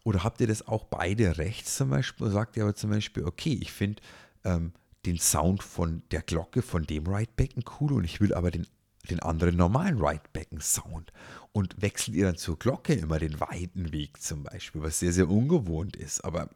Oder 0.04 0.24
habt 0.24 0.42
ihr 0.42 0.48
das 0.48 0.68
auch 0.68 0.86
beide 0.86 1.38
rechts 1.38 1.76
zum 1.76 1.90
Beispiel? 1.90 2.30
Sagt 2.30 2.58
ihr 2.58 2.64
aber 2.64 2.76
zum 2.76 2.90
Beispiel, 2.90 3.26
okay, 3.26 3.58
ich 3.62 3.72
finde 3.72 4.02
ähm, 4.44 4.74
den 5.06 5.20
Sound 5.20 5.64
von 5.64 6.04
der 6.12 6.22
Glocke 6.22 6.62
von 6.62 6.84
dem 6.84 7.06
Right-Becken 7.08 7.64
cool 7.80 7.94
und 7.94 8.04
ich 8.04 8.20
will 8.20 8.34
aber 8.34 8.52
den, 8.52 8.68
den 9.10 9.20
anderen 9.20 9.56
normalen 9.56 10.00
Right-Becken-Sound. 10.00 11.14
Und 11.52 11.82
wechselt 11.82 12.16
ihr 12.16 12.26
dann 12.26 12.38
zur 12.38 12.58
Glocke 12.58 12.94
immer 12.94 13.20
den 13.20 13.40
weiten 13.40 13.92
Weg 13.92 14.22
zum 14.22 14.44
Beispiel, 14.44 14.82
was 14.82 15.00
sehr, 15.00 15.14
sehr 15.14 15.30
ungewohnt 15.30 15.96
ist. 15.96 16.24
Aber 16.24 16.50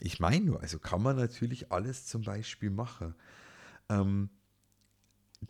ich 0.00 0.20
meine 0.20 0.44
nur, 0.44 0.60
also 0.60 0.78
kann 0.78 1.02
man 1.02 1.16
natürlich 1.16 1.70
alles 1.72 2.06
zum 2.06 2.22
Beispiel 2.22 2.70
machen. 2.70 3.14
Ähm, 3.88 4.30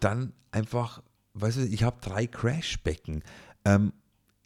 dann 0.00 0.32
einfach, 0.50 1.02
weißt 1.34 1.58
du, 1.58 1.62
ich 1.66 1.82
habe 1.82 2.00
drei 2.00 2.26
Crashbecken. 2.26 3.22
Ähm, 3.64 3.92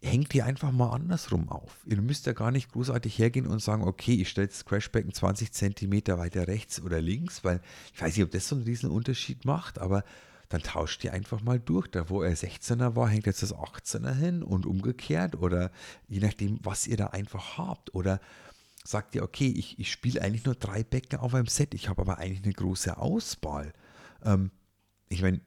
hängt 0.01 0.33
die 0.33 0.43
einfach 0.43 0.71
mal 0.71 0.91
andersrum 0.91 1.49
auf. 1.49 1.79
Ihr 1.85 2.01
müsst 2.01 2.27
ja 2.27 2.33
gar 2.33 2.51
nicht 2.51 2.71
großartig 2.71 3.17
hergehen 3.17 3.47
und 3.47 3.61
sagen, 3.61 3.83
okay, 3.83 4.13
ich 4.13 4.29
stelle 4.29 4.47
das 4.47 4.65
Crashbecken 4.65 5.11
20 5.11 5.51
cm 5.51 5.91
weiter 6.17 6.47
rechts 6.47 6.81
oder 6.81 7.01
links, 7.01 7.43
weil 7.43 7.61
ich 7.93 8.01
weiß 8.01 8.15
nicht, 8.15 8.25
ob 8.25 8.31
das 8.31 8.47
so 8.47 8.55
einen 8.55 8.65
riesen 8.65 8.91
Unterschied 8.91 9.43
macht, 9.45 9.79
aber 9.79 10.03
dann 10.49 10.61
tauscht 10.61 11.03
ihr 11.03 11.13
einfach 11.13 11.41
mal 11.41 11.59
durch. 11.59 11.87
Da, 11.87 12.09
wo 12.09 12.21
er 12.21 12.35
16er 12.35 12.95
war, 12.95 13.09
hängt 13.09 13.25
jetzt 13.25 13.41
das 13.41 13.53
18er 13.53 14.13
hin 14.13 14.43
und 14.43 14.65
umgekehrt 14.65 15.35
oder 15.35 15.71
je 16.07 16.19
nachdem, 16.19 16.59
was 16.63 16.87
ihr 16.87 16.97
da 16.97 17.07
einfach 17.07 17.57
habt. 17.57 17.93
Oder 17.93 18.21
sagt 18.85 19.15
ihr, 19.15 19.23
okay, 19.23 19.47
ich, 19.47 19.79
ich 19.79 19.91
spiele 19.91 20.21
eigentlich 20.21 20.45
nur 20.45 20.55
drei 20.55 20.83
Becken 20.83 21.19
auf 21.19 21.33
einem 21.33 21.47
Set, 21.47 21.73
ich 21.73 21.89
habe 21.89 22.01
aber 22.01 22.19
eigentlich 22.19 22.43
eine 22.43 22.53
große 22.53 22.97
Auswahl. 22.97 23.73
Ähm, 24.23 24.51
ich 25.09 25.21
meine, 25.21 25.41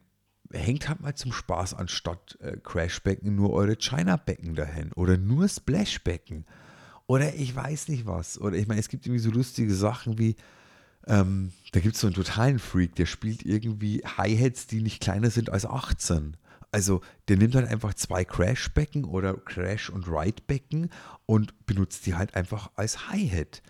hängt 0.51 0.89
halt 0.89 1.01
mal 1.01 1.15
zum 1.15 1.31
Spaß 1.31 1.73
anstatt 1.73 2.37
äh, 2.41 2.57
Crashbecken 2.57 3.35
nur 3.35 3.53
eure 3.53 3.77
China-Becken 3.77 4.55
dahin 4.55 4.91
oder 4.93 5.17
nur 5.17 5.47
Splashbecken 5.47 6.45
oder 7.11 7.33
ich 7.35 7.53
weiß 7.53 7.89
nicht 7.89 8.05
was. 8.05 8.39
Oder 8.39 8.55
ich 8.55 8.67
meine, 8.67 8.79
es 8.79 8.87
gibt 8.87 9.05
irgendwie 9.05 9.21
so 9.21 9.31
lustige 9.31 9.73
Sachen 9.73 10.17
wie, 10.17 10.37
ähm, 11.07 11.51
da 11.73 11.81
gibt 11.81 11.95
es 11.95 12.01
so 12.01 12.07
einen 12.07 12.13
totalen 12.13 12.57
Freak, 12.57 12.95
der 12.95 13.05
spielt 13.05 13.45
irgendwie 13.45 14.01
Hi-Hats, 14.05 14.67
die 14.67 14.81
nicht 14.81 15.01
kleiner 15.01 15.29
sind 15.29 15.49
als 15.49 15.65
18. 15.65 16.37
Also 16.71 17.01
der 17.27 17.35
nimmt 17.35 17.55
halt 17.55 17.67
einfach 17.67 17.93
zwei 17.95 18.23
Crashbecken 18.23 19.03
oder 19.03 19.33
Crash- 19.33 19.89
und 19.89 20.07
Ride-Becken 20.07 20.89
und 21.25 21.65
benutzt 21.65 22.05
die 22.05 22.15
halt 22.15 22.35
einfach 22.35 22.71
als 22.75 23.09
Hi-Hat. 23.09 23.61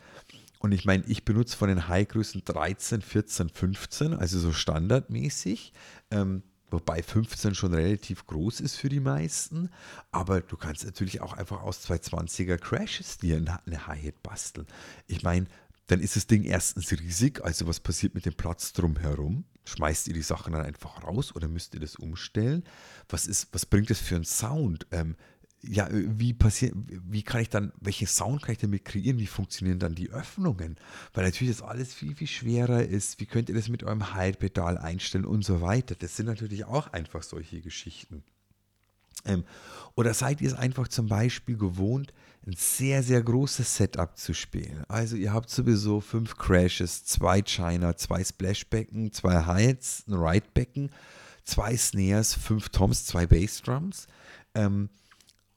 Und 0.61 0.73
ich 0.73 0.85
meine, 0.85 1.03
ich 1.07 1.25
benutze 1.25 1.57
von 1.57 1.69
den 1.69 1.87
High-Größen 1.87 2.43
13, 2.45 3.01
14, 3.01 3.49
15, 3.49 4.13
also 4.13 4.37
so 4.37 4.53
standardmäßig. 4.53 5.73
Ähm, 6.11 6.43
wobei 6.69 7.01
15 7.01 7.55
schon 7.55 7.73
relativ 7.73 8.27
groß 8.27 8.59
ist 8.59 8.75
für 8.75 8.87
die 8.87 8.99
meisten. 8.99 9.71
Aber 10.11 10.41
du 10.41 10.57
kannst 10.57 10.85
natürlich 10.85 11.19
auch 11.21 11.33
einfach 11.33 11.63
aus 11.63 11.83
220er 11.89 12.57
Crashes 12.57 13.17
dir 13.17 13.37
eine 13.37 13.87
Hi-Hat 13.87 14.21
basteln. 14.21 14.67
Ich 15.07 15.23
meine, 15.23 15.47
dann 15.87 15.99
ist 15.99 16.15
das 16.15 16.27
Ding 16.27 16.43
erstens 16.43 16.91
riesig, 16.91 17.43
also 17.43 17.65
was 17.65 17.79
passiert 17.79 18.13
mit 18.13 18.27
dem 18.27 18.35
Platz 18.35 18.71
drumherum? 18.71 19.45
Schmeißt 19.65 20.07
ihr 20.09 20.13
die 20.13 20.21
Sachen 20.21 20.53
dann 20.53 20.61
einfach 20.63 21.03
raus 21.03 21.35
oder 21.35 21.47
müsst 21.47 21.73
ihr 21.73 21.79
das 21.79 21.95
umstellen? 21.95 22.63
Was, 23.09 23.25
ist, 23.25 23.47
was 23.51 23.65
bringt 23.65 23.89
das 23.89 23.99
für 23.99 24.15
einen 24.15 24.25
Sound? 24.25 24.85
Ähm, 24.91 25.15
ja, 25.63 25.87
wie 25.91 26.33
passiert, 26.33 26.73
wie 26.75 27.21
kann 27.21 27.41
ich 27.41 27.49
dann, 27.49 27.71
welchen 27.79 28.07
Sound 28.07 28.41
kann 28.41 28.53
ich 28.53 28.57
damit 28.57 28.83
kreieren? 28.83 29.19
Wie 29.19 29.27
funktionieren 29.27 29.79
dann 29.79 29.93
die 29.93 30.09
Öffnungen? 30.09 30.77
Weil 31.13 31.25
natürlich 31.25 31.55
das 31.57 31.61
alles 31.65 31.93
viel, 31.93 32.15
viel 32.15 32.27
schwerer 32.27 32.83
ist. 32.83 33.19
Wie 33.19 33.27
könnt 33.27 33.49
ihr 33.49 33.55
das 33.55 33.69
mit 33.69 33.83
eurem 33.83 34.15
Hide-Pedal 34.15 34.77
einstellen 34.77 35.25
und 35.25 35.45
so 35.45 35.61
weiter? 35.61 35.95
Das 35.95 36.15
sind 36.15 36.25
natürlich 36.25 36.65
auch 36.65 36.87
einfach 36.93 37.21
solche 37.21 37.61
Geschichten. 37.61 38.23
Ähm, 39.25 39.43
oder 39.95 40.13
seid 40.13 40.41
ihr 40.41 40.47
es 40.47 40.55
einfach 40.55 40.87
zum 40.87 41.07
Beispiel 41.07 41.57
gewohnt, 41.57 42.11
ein 42.47 42.53
sehr, 42.57 43.03
sehr 43.03 43.21
großes 43.21 43.77
Setup 43.77 44.17
zu 44.17 44.33
spielen? 44.33 44.83
Also 44.87 45.15
ihr 45.15 45.31
habt 45.31 45.51
sowieso 45.51 46.01
fünf 46.01 46.37
Crashes, 46.37 47.05
zwei 47.05 47.43
China, 47.43 47.95
zwei 47.95 48.23
Splashbecken, 48.23 49.11
zwei 49.11 49.45
Hides, 49.45 50.05
ein 50.07 50.15
Ride-Becken, 50.15 50.89
zwei 51.43 51.77
Snares, 51.77 52.33
fünf 52.33 52.69
Toms, 52.69 53.05
zwei 53.05 53.27
Bassdrums. 53.27 54.07
Ähm, 54.55 54.89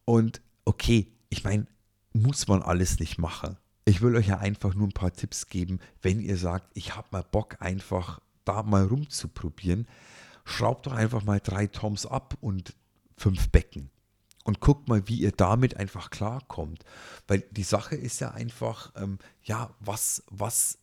und 0.04 0.40
okay, 0.64 1.12
ich 1.28 1.44
meine, 1.44 1.66
muss 2.12 2.48
man 2.48 2.62
alles 2.62 2.98
nicht 3.00 3.18
machen. 3.18 3.56
Ich 3.84 4.00
will 4.00 4.16
euch 4.16 4.28
ja 4.28 4.38
einfach 4.38 4.74
nur 4.74 4.88
ein 4.88 4.92
paar 4.92 5.12
Tipps 5.12 5.48
geben, 5.48 5.80
wenn 6.00 6.20
ihr 6.20 6.36
sagt, 6.36 6.70
ich 6.74 6.96
habe 6.96 7.08
mal 7.10 7.24
Bock, 7.24 7.56
einfach 7.60 8.20
da 8.44 8.62
mal 8.62 8.84
rumzuprobieren. 8.84 9.86
Schraubt 10.44 10.86
doch 10.86 10.92
einfach 10.92 11.24
mal 11.24 11.40
drei 11.40 11.66
Toms 11.66 12.06
ab 12.06 12.36
und 12.40 12.74
fünf 13.16 13.50
Becken. 13.50 13.90
Und 14.44 14.60
guckt 14.60 14.88
mal, 14.88 15.08
wie 15.08 15.20
ihr 15.20 15.32
damit 15.32 15.76
einfach 15.76 16.10
klarkommt. 16.10 16.84
Weil 17.26 17.40
die 17.50 17.62
Sache 17.62 17.96
ist 17.96 18.20
ja 18.20 18.32
einfach, 18.32 18.92
ähm, 18.96 19.18
ja, 19.42 19.74
was, 19.80 20.22
was, 20.28 20.78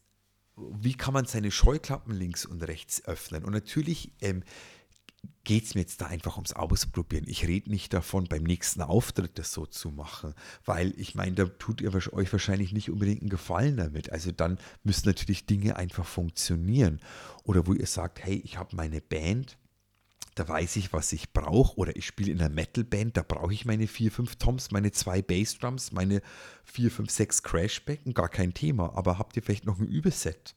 wie 0.56 0.96
kann 0.96 1.14
man 1.14 1.26
seine 1.26 1.52
Scheuklappen 1.52 2.14
links 2.14 2.46
und 2.46 2.64
rechts 2.64 3.06
öffnen? 3.06 3.46
Und 3.46 3.54
natürlich 3.54 4.14
ähm, 4.22 4.44
geht 5.44 5.66
es 5.66 5.76
mir 5.76 5.82
jetzt 5.82 6.02
da 6.02 6.06
einfach 6.08 6.38
ums 6.38 6.54
Ausprobieren. 6.54 7.26
Ich 7.28 7.48
rede 7.48 7.70
nicht 7.70 7.94
davon, 7.94 8.26
beim 8.26 8.44
nächsten 8.44 8.82
Auftritt 8.82 9.40
das 9.40 9.52
so 9.52 9.66
zu 9.66 9.90
machen, 9.90 10.34
weil 10.66 10.94
ich 10.98 11.16
meine, 11.16 11.36
da 11.36 11.46
tut 11.46 11.82
ihr 11.82 11.94
euch 11.94 12.32
wahrscheinlich 12.32 12.74
nicht 12.74 12.90
unbedingt 12.92 13.22
einen 13.22 13.30
Gefallen 13.30 13.78
damit. 13.78 14.12
Also 14.12 14.32
dann 14.32 14.60
müssen 14.84 15.08
natürlich 15.08 15.46
Dinge 15.46 15.76
einfach 15.76 16.06
funktionieren. 16.06 17.00
Oder 17.44 17.66
wo 17.66 17.74
ihr 17.74 17.88
sagt, 17.88 18.24
hey, 18.24 18.36
ich 18.44 18.58
habe 18.58 18.76
meine 18.76 19.02
Band, 19.02 19.58
da 20.36 20.48
weiß 20.48 20.76
ich, 20.76 20.94
was 20.94 21.12
ich 21.12 21.34
brauche. 21.34 21.76
Oder 21.78 21.96
ich 21.96 22.06
spiele 22.06 22.32
in 22.32 22.40
einer 22.40 22.50
Metalband, 22.54 23.18
da 23.18 23.24
brauche 23.24 23.54
ich 23.54 23.66
meine 23.66 23.88
vier, 23.88 24.12
fünf 24.12 24.36
Toms, 24.36 24.72
meine 24.72 24.92
zwei 24.92 25.22
Bassdrums, 25.22 25.92
meine 25.92 26.22
vier, 26.64 26.92
fünf, 26.92 27.10
sechs 27.10 27.42
Crashbecken, 27.42 28.14
gar 28.14 28.30
kein 28.30 28.54
Thema. 28.54 28.96
Aber 28.96 29.18
habt 29.18 29.36
ihr 29.36 29.44
vielleicht 29.44 29.66
noch 29.66 29.80
ein 29.80 29.88
Überset? 29.88 30.56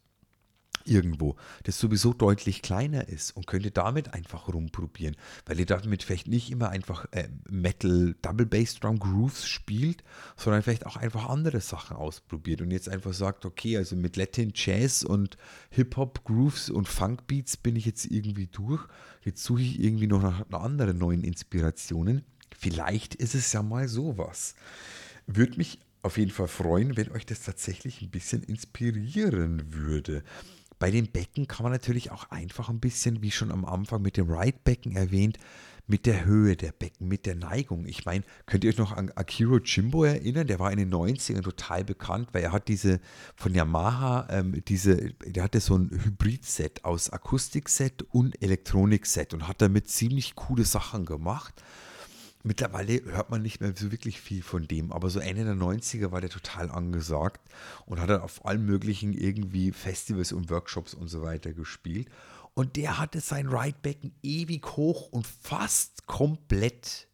Irgendwo, 0.87 1.37
das 1.65 1.79
sowieso 1.79 2.13
deutlich 2.13 2.63
kleiner 2.63 3.09
ist 3.09 3.37
und 3.37 3.47
könnt 3.47 3.65
ihr 3.65 3.71
damit 3.71 4.15
einfach 4.15 4.49
rumprobieren, 4.49 5.17
weil 5.47 5.59
ihr 5.59 5.67
damit 5.67 6.03
vielleicht 6.03 6.29
nicht 6.29 6.51
immer 6.51 6.71
einfach 6.71 7.07
äh, 7.13 7.29
Metal 7.49 8.15
Double 8.23 8.47
Bass 8.47 8.75
Drum 8.81 8.99
Grooves 8.99 9.47
spielt, 9.47 10.05
sondern 10.37 10.63
vielleicht 10.63 10.87
auch 10.87 10.97
einfach 10.97 11.29
andere 11.29 11.61
Sachen 11.61 11.97
ausprobiert 11.97 12.61
und 12.61 12.71
jetzt 12.71 12.89
einfach 12.89 13.13
sagt, 13.13 13.45
okay, 13.45 13.77
also 13.77 13.97
mit 13.97 14.17
Latin 14.17 14.53
Jazz 14.55 15.03
und 15.03 15.37
Hip 15.71 15.97
Hop 15.97 16.25
Grooves 16.25 16.71
und 16.71 16.89
Funk 16.89 17.27
Beats 17.27 17.57
bin 17.57 17.77
ich 17.77 17.87
jetzt 17.87 18.07
irgendwie 18.07 18.47
durch. 18.47 18.87
Jetzt 19.25 19.45
suche 19.45 19.63
ich 19.63 19.83
irgendwie 19.83 20.07
noch 20.07 20.23
nach, 20.23 20.49
nach 20.49 20.63
anderen 20.63 20.99
neuen 20.99 21.25
Inspirationen. 21.25 22.25
Vielleicht 22.57 23.15
ist 23.15 23.35
es 23.35 23.53
ja 23.53 23.63
mal 23.63 23.89
sowas. 23.89 24.55
Würde 25.27 25.57
mich 25.57 25.79
auf 26.05 26.19
jeden 26.19 26.31
Fall 26.31 26.49
freuen, 26.49 26.97
wenn 26.99 27.11
euch 27.13 27.25
das 27.25 27.43
tatsächlich 27.43 28.03
ein 28.03 28.11
bisschen 28.11 28.43
inspirieren 28.43 29.73
würde. 29.73 30.23
Bei 30.79 30.91
den 30.91 31.11
Becken 31.11 31.47
kann 31.49 31.65
man 31.65 31.73
natürlich 31.73 32.11
auch 32.11 32.31
einfach 32.31 32.69
ein 32.69 32.81
bisschen, 32.81 33.23
wie 33.23 33.31
schon 33.31 33.53
am 33.53 33.65
Anfang 33.65 34.03
mit 34.03 34.17
dem 34.17 34.31
Ride-Becken 34.31 34.97
erwähnt, 34.97 35.39
mit 35.87 36.07
der 36.07 36.25
Höhe 36.25 36.57
der 36.57 36.73
Becken, 36.73 37.09
mit 37.09 37.27
der 37.27 37.35
Neigung. 37.35 37.85
Ich 37.85 38.07
meine, 38.07 38.25
könnt 38.47 38.65
ihr 38.65 38.71
euch 38.71 38.79
noch 38.79 38.93
an 38.93 39.11
Akiro 39.15 39.59
Jimbo 39.59 40.05
erinnern? 40.05 40.47
Der 40.47 40.59
war 40.59 40.73
in 40.73 40.79
den 40.79 40.93
90ern 40.93 41.43
total 41.43 41.85
bekannt, 41.85 42.31
weil 42.33 42.43
er 42.43 42.53
hat 42.53 42.69
diese 42.69 43.01
von 43.37 43.55
Yamaha, 43.55 44.27
ähm, 44.31 44.63
diese, 44.67 45.13
der 45.27 45.43
hatte 45.43 45.61
so 45.61 45.77
ein 45.77 45.91
Hybrid-Set 45.91 46.85
aus 46.85 47.11
Akustik-Set 47.11 48.03
und 48.11 48.41
Elektronik-Set 48.43 49.35
und 49.35 49.47
hat 49.47 49.61
damit 49.61 49.89
ziemlich 49.89 50.35
coole 50.35 50.65
Sachen 50.65 51.05
gemacht. 51.05 51.63
Mittlerweile 52.47 53.03
hört 53.07 53.31
man 53.31 53.41
nicht 53.41 53.63
mehr 53.63 53.73
so 53.75 53.91
wirklich 53.91 54.21
viel 54.21 54.43
von 54.43 54.69
dem, 54.69 54.93
aber 54.93 55.09
so 55.09 55.19
Ende 55.19 55.45
der 55.45 55.55
90er 55.55 56.13
war 56.13 56.21
der 56.21 56.29
total 56.29 56.71
angesagt 56.71 57.41
und 57.87 57.99
hat 57.99 58.11
dann 58.11 58.21
auf 58.21 58.45
allen 58.45 58.67
möglichen 58.67 59.15
irgendwie 59.15 59.73
Festivals 59.73 60.31
und 60.31 60.51
Workshops 60.51 60.93
und 60.93 61.09
so 61.09 61.23
weiter 61.23 61.55
gespielt. 61.55 62.11
Und 62.53 62.77
der 62.77 62.99
hatte 62.99 63.21
sein 63.21 63.49
Ridebecken 63.49 64.15
ewig 64.23 64.77
hoch 64.77 65.09
und 65.09 65.27
fast 65.27 66.07
komplett, 66.07 67.09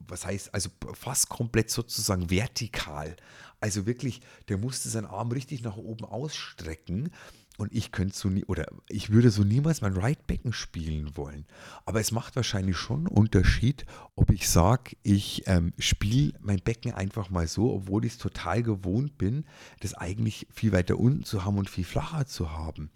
was 0.00 0.26
heißt, 0.26 0.52
also 0.52 0.68
fast 0.92 1.30
komplett 1.30 1.70
sozusagen 1.70 2.28
vertikal. 2.28 3.16
Also 3.60 3.86
wirklich, 3.86 4.20
der 4.50 4.58
musste 4.58 4.90
seinen 4.90 5.06
Arm 5.06 5.32
richtig 5.32 5.62
nach 5.62 5.78
oben 5.78 6.04
ausstrecken 6.04 7.10
und 7.56 7.72
ich 7.72 7.92
könnte 7.92 8.16
so 8.16 8.28
nie, 8.28 8.44
oder 8.44 8.66
ich 8.88 9.10
würde 9.10 9.30
so 9.30 9.42
niemals 9.42 9.80
mein 9.80 9.96
Right-Becken 9.96 10.52
spielen 10.52 11.16
wollen. 11.16 11.46
Aber 11.84 12.00
es 12.00 12.12
macht 12.12 12.36
wahrscheinlich 12.36 12.76
schon 12.76 13.06
einen 13.06 13.16
Unterschied, 13.16 13.86
ob 14.14 14.30
ich 14.30 14.48
sage, 14.48 14.96
ich 15.02 15.44
ähm, 15.46 15.72
spiele 15.78 16.32
mein 16.40 16.58
Becken 16.58 16.92
einfach 16.92 17.30
mal 17.30 17.46
so, 17.46 17.72
obwohl 17.72 18.04
ich 18.04 18.12
es 18.12 18.18
total 18.18 18.62
gewohnt 18.62 19.18
bin, 19.18 19.44
das 19.80 19.94
eigentlich 19.94 20.46
viel 20.52 20.72
weiter 20.72 20.98
unten 20.98 21.24
zu 21.24 21.44
haben 21.44 21.58
und 21.58 21.70
viel 21.70 21.84
flacher 21.84 22.26
zu 22.26 22.52
haben. 22.52 22.90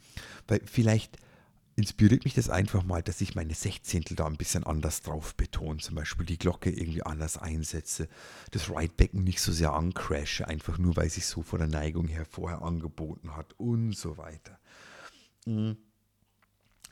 Weil 0.47 0.61
vielleicht 0.65 1.19
inspiriert 1.81 2.25
mich 2.25 2.35
das 2.35 2.51
einfach 2.51 2.85
mal, 2.85 3.03
dass 3.03 3.21
ich 3.21 3.35
meine 3.35 3.55
Sechzehntel 3.55 4.15
da 4.15 4.27
ein 4.27 4.37
bisschen 4.37 4.65
anders 4.65 5.03
drauf 5.03 5.35
betone. 5.35 5.79
Zum 5.79 5.95
Beispiel 5.95 6.27
die 6.27 6.39
Glocke 6.39 6.71
irgendwie 6.71 7.03
anders 7.03 7.39
einsetze, 7.39 8.09
das 8.51 8.71
Ridebecken 8.71 9.25
nicht 9.25 9.41
so 9.41 9.51
sehr 9.51 9.73
ancrashe, 9.73 10.47
einfach 10.47 10.79
nur 10.79 10.97
weil 10.97 11.11
sich 11.11 11.27
so 11.27 11.43
von 11.43 11.59
der 11.59 11.69
Neigung 11.69 12.07
her 12.07 12.25
vorher 12.25 12.63
angeboten 12.63 13.35
hat 13.37 13.55
und 13.59 13.97
so 13.97 14.19
weiter. 14.19 14.59
Mhm. 15.47 15.77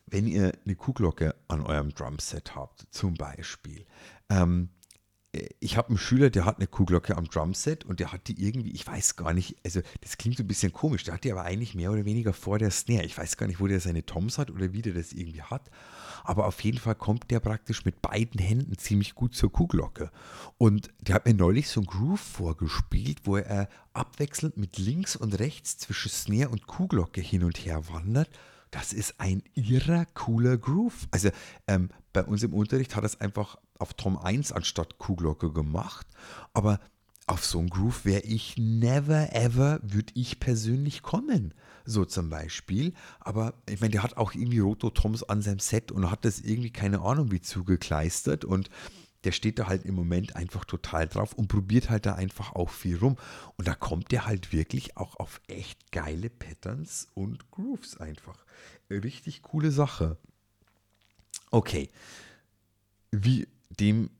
Wenn 0.06 0.26
ihr 0.26 0.52
eine 0.64 0.74
Kuhglocke 0.74 1.34
an 1.48 1.60
eurem 1.60 1.90
Drumset 1.90 2.54
habt, 2.54 2.86
zum 2.90 3.14
Beispiel, 3.14 3.84
ähm, 4.30 4.70
ich 5.60 5.76
habe 5.76 5.88
einen 5.88 5.98
Schüler, 5.98 6.30
der 6.30 6.46
hat 6.46 6.56
eine 6.56 6.66
Kuhglocke 6.66 7.16
am 7.16 7.26
Drumset 7.26 7.84
und 7.84 8.00
der 8.00 8.12
hat 8.12 8.28
die 8.28 8.42
irgendwie, 8.42 8.70
ich 8.70 8.86
weiß 8.86 9.16
gar 9.16 9.34
nicht, 9.34 9.56
also 9.62 9.80
das 10.00 10.16
klingt 10.16 10.38
so 10.38 10.42
ein 10.42 10.48
bisschen 10.48 10.72
komisch, 10.72 11.04
der 11.04 11.14
hat 11.14 11.24
die 11.24 11.32
aber 11.32 11.42
eigentlich 11.42 11.74
mehr 11.74 11.92
oder 11.92 12.06
weniger 12.06 12.32
vor 12.32 12.58
der 12.58 12.70
Snare. 12.70 13.04
Ich 13.04 13.18
weiß 13.18 13.36
gar 13.36 13.46
nicht, 13.46 13.60
wo 13.60 13.66
der 13.66 13.80
seine 13.80 14.06
Toms 14.06 14.38
hat 14.38 14.50
oder 14.50 14.72
wie 14.72 14.80
der 14.80 14.94
das 14.94 15.12
irgendwie 15.12 15.42
hat. 15.42 15.70
Aber 16.24 16.46
auf 16.46 16.60
jeden 16.62 16.78
Fall 16.78 16.94
kommt 16.94 17.30
der 17.30 17.40
praktisch 17.40 17.84
mit 17.84 18.00
beiden 18.00 18.40
Händen 18.40 18.78
ziemlich 18.78 19.14
gut 19.14 19.34
zur 19.34 19.52
Kuhglocke. 19.52 20.10
Und 20.56 20.88
der 21.00 21.16
hat 21.16 21.26
mir 21.26 21.34
neulich 21.34 21.68
so 21.68 21.80
einen 21.80 21.86
Groove 21.86 22.20
vorgespielt, 22.20 23.20
wo 23.24 23.36
er 23.36 23.68
abwechselnd 23.92 24.56
mit 24.56 24.78
links 24.78 25.14
und 25.14 25.38
rechts 25.38 25.76
zwischen 25.76 26.10
Snare 26.10 26.48
und 26.48 26.66
Kuhglocke 26.66 27.20
hin 27.20 27.44
und 27.44 27.58
her 27.58 27.88
wandert. 27.88 28.30
Das 28.70 28.92
ist 28.92 29.14
ein 29.18 29.42
irrer 29.54 30.06
cooler 30.14 30.56
Groove. 30.58 31.08
Also 31.10 31.30
ähm, 31.66 31.90
bei 32.12 32.24
uns 32.24 32.42
im 32.42 32.54
Unterricht 32.54 32.96
hat 32.96 33.04
er 33.04 33.06
es 33.06 33.20
einfach 33.20 33.56
auf 33.78 33.94
Tom 33.94 34.18
1 34.18 34.52
anstatt 34.52 34.98
Kuhglocke 34.98 35.52
gemacht. 35.52 36.06
Aber 36.52 36.80
auf 37.26 37.44
so 37.44 37.58
einen 37.58 37.70
Groove 37.70 38.04
wäre 38.04 38.22
ich 38.22 38.56
never 38.56 39.34
ever, 39.34 39.80
würde 39.82 40.12
ich 40.14 40.40
persönlich 40.40 41.02
kommen. 41.02 41.54
So 41.84 42.04
zum 42.04 42.30
Beispiel. 42.30 42.94
Aber 43.20 43.54
ich 43.68 43.80
meine, 43.80 43.92
der 43.92 44.02
hat 44.02 44.16
auch 44.16 44.34
irgendwie 44.34 44.58
Rototoms 44.58 45.22
an 45.22 45.42
seinem 45.42 45.58
Set 45.58 45.92
und 45.92 46.10
hat 46.10 46.24
das 46.24 46.40
irgendwie, 46.40 46.70
keine 46.70 47.00
Ahnung, 47.00 47.30
wie 47.30 47.40
zugekleistert. 47.40 48.44
Und 48.44 48.70
der 49.24 49.32
steht 49.32 49.58
da 49.58 49.66
halt 49.66 49.84
im 49.84 49.94
Moment 49.94 50.36
einfach 50.36 50.64
total 50.64 51.08
drauf 51.08 51.32
und 51.32 51.48
probiert 51.48 51.90
halt 51.90 52.06
da 52.06 52.14
einfach 52.14 52.54
auch 52.54 52.70
viel 52.70 52.98
rum. 52.98 53.16
Und 53.56 53.66
da 53.66 53.74
kommt 53.74 54.12
der 54.12 54.26
halt 54.26 54.52
wirklich 54.52 54.96
auch 54.96 55.16
auf 55.16 55.40
echt 55.48 55.90
geile 55.90 56.30
Patterns 56.30 57.08
und 57.14 57.50
Grooves 57.50 57.96
einfach. 57.96 58.44
Richtig 58.90 59.42
coole 59.42 59.70
Sache. 59.72 60.16
Okay. 61.50 61.88
Wie 63.10 63.48
dem, 63.70 64.10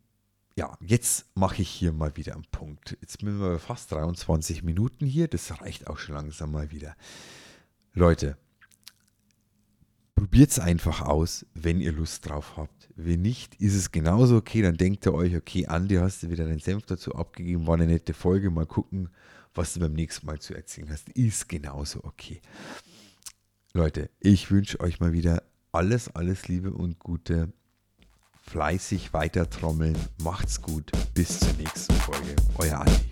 ja, 0.57 0.77
jetzt 0.81 1.27
mache 1.35 1.63
ich 1.63 1.69
hier 1.69 1.93
mal 1.93 2.17
wieder 2.17 2.35
einen 2.35 2.47
Punkt. 2.51 2.97
Jetzt 3.01 3.21
sind 3.21 3.39
wir 3.39 3.59
fast 3.59 3.93
23 3.93 4.63
Minuten 4.63 5.07
hier. 5.07 5.29
Das 5.29 5.61
reicht 5.61 5.87
auch 5.87 5.99
schon 5.99 6.17
langsam 6.17 6.51
mal 6.51 6.71
wieder. 6.71 6.97
Leute, 7.95 8.37
probiert 10.19 10.51
es 10.51 10.59
einfach 10.59 11.03
aus, 11.03 11.47
wenn 11.55 11.81
ihr 11.81 11.93
Lust 11.93 12.29
drauf 12.29 12.57
habt. 12.57 12.89
Wenn 12.97 13.23
nicht, 13.23 13.55
ist 13.61 13.75
es 13.75 13.93
genauso 13.93 14.37
okay. 14.37 14.63
Dann 14.63 14.77
denkt 14.77 15.07
ihr 15.07 15.15
euch, 15.15 15.37
okay, 15.37 15.67
Andi, 15.67 15.95
hast 15.95 16.25
du 16.25 16.31
wieder 16.31 16.45
deinen 16.45 16.59
Senf 16.59 16.87
dazu 16.87 17.15
abgegeben. 17.15 17.69
War 17.69 17.75
eine 17.75 17.87
nette 17.87 18.15
Folge. 18.15 18.51
Mal 18.51 18.67
gucken, 18.67 19.11
was 19.55 19.75
du 19.75 19.81
beim 19.81 19.93
nächsten 19.93 20.27
Mal 20.27 20.41
zu 20.41 20.55
erzählen 20.55 20.91
hast. 20.91 21.09
Ist 21.11 21.49
genauso 21.49 22.03
okay. 22.03 22.41
Leute, 23.73 24.11
ich 24.19 24.51
wünsche 24.51 24.81
euch 24.81 24.99
mal 24.99 25.13
wieder 25.13 25.45
alles, 25.71 26.09
alles 26.09 26.49
Liebe 26.49 26.73
und 26.73 26.99
Gute 26.99 27.53
fleißig 28.43 29.13
weiter 29.13 29.49
trommeln. 29.49 29.97
Macht's 30.23 30.61
gut. 30.61 30.91
Bis 31.15 31.39
zur 31.39 31.53
nächsten 31.53 31.95
Folge. 31.95 32.35
Euer 32.57 32.81
Andi. 32.81 33.09